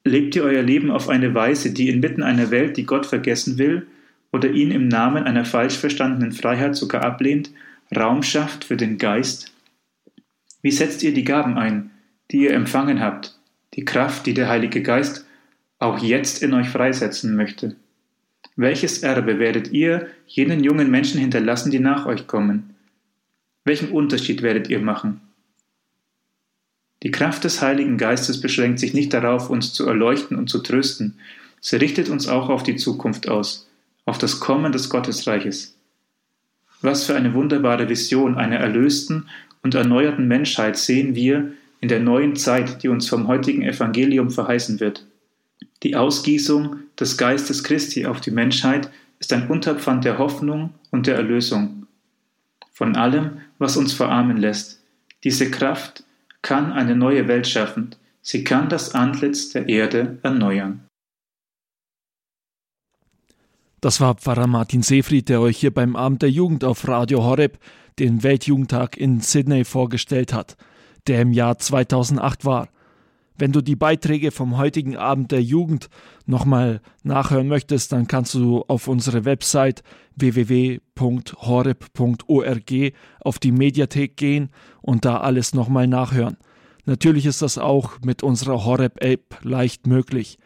[0.05, 3.87] Lebt ihr euer Leben auf eine Weise, die inmitten einer Welt, die Gott vergessen will
[4.33, 7.51] oder ihn im Namen einer falsch verstandenen Freiheit sogar ablehnt,
[7.95, 9.53] Raum schafft für den Geist?
[10.63, 11.91] Wie setzt ihr die Gaben ein,
[12.31, 13.39] die ihr empfangen habt,
[13.75, 15.27] die Kraft, die der Heilige Geist
[15.79, 17.77] auch jetzt in euch freisetzen möchte?
[18.57, 22.75] Welches Erbe werdet ihr jenen jungen Menschen hinterlassen, die nach euch kommen?
[23.65, 25.21] Welchen Unterschied werdet ihr machen?
[27.05, 31.19] Die Kraft des Heiligen Geistes beschränkt sich nicht darauf, uns zu erleuchten und zu trösten,
[31.61, 33.69] sie richtet uns auch auf die Zukunft aus,
[34.05, 35.77] auf das Kommen des Gottesreiches.
[36.81, 39.29] Was für eine wunderbare Vision einer erlösten
[39.63, 44.81] und erneuerten Menschheit sehen wir in der neuen Zeit, die uns vom heutigen Evangelium verheißen
[44.81, 45.05] wird.
[45.83, 51.17] Die Ausgießung des Geistes Christi auf die Menschheit ist ein Unterpfand der Hoffnung und der
[51.17, 51.87] Erlösung.
[52.73, 54.83] Von allem, was uns verarmen lässt.
[55.25, 56.05] Diese Kraft
[56.43, 57.95] kann eine neue Welt schaffen.
[58.23, 60.85] Sie kann das Antlitz der Erde erneuern.
[63.81, 67.59] Das war Pfarrer Martin Seefried, der euch hier beim Abend der Jugend auf Radio Horeb
[67.99, 70.57] den Weltjugendtag in Sydney vorgestellt hat,
[71.07, 72.69] der im Jahr 2008 war.
[73.39, 75.89] Wenn du die Beiträge vom heutigen Abend der Jugend
[76.27, 79.85] nochmal nachhören möchtest, dann kannst du auf unsere Website
[80.17, 80.83] www.horeb.org
[83.21, 84.51] auf die Mediathek gehen
[84.83, 86.37] und da alles nochmal nachhören.
[86.85, 90.41] Natürlich ist das auch mit unserer Horeb-App leicht möglich.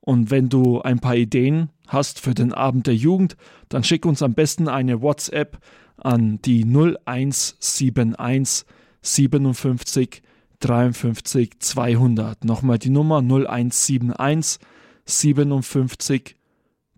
[0.00, 3.36] Und wenn du ein paar Ideen hast für den Abend der Jugend,
[3.68, 5.60] dann schick uns am besten eine WhatsApp
[5.96, 8.66] an die 0171
[9.02, 10.22] 57
[10.60, 12.44] 53 200.
[12.44, 14.58] Nochmal die Nummer 0171
[15.04, 16.36] 57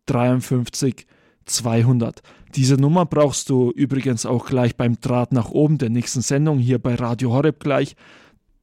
[0.06, 1.06] 53
[1.44, 2.22] 200.
[2.54, 6.78] Diese Nummer brauchst du übrigens auch gleich beim Draht nach oben der nächsten Sendung hier
[6.78, 7.94] bei Radio Horeb gleich.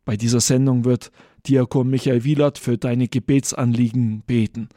[0.06, 1.12] Bei dieser Sendung wird
[1.48, 4.70] Diakon Michael Wielert für deine Gebetsanliegen beten.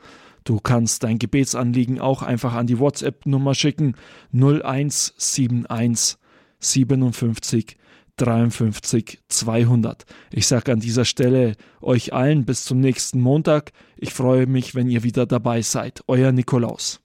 [0.45, 3.95] Du kannst dein Gebetsanliegen auch einfach an die WhatsApp-Nummer schicken
[4.33, 6.16] 0171
[6.61, 7.77] 57
[8.19, 10.05] 53 200.
[10.31, 13.73] Ich sage an dieser Stelle euch allen bis zum nächsten Montag.
[13.97, 16.03] Ich freue mich, wenn ihr wieder dabei seid.
[16.07, 17.01] Euer Nikolaus.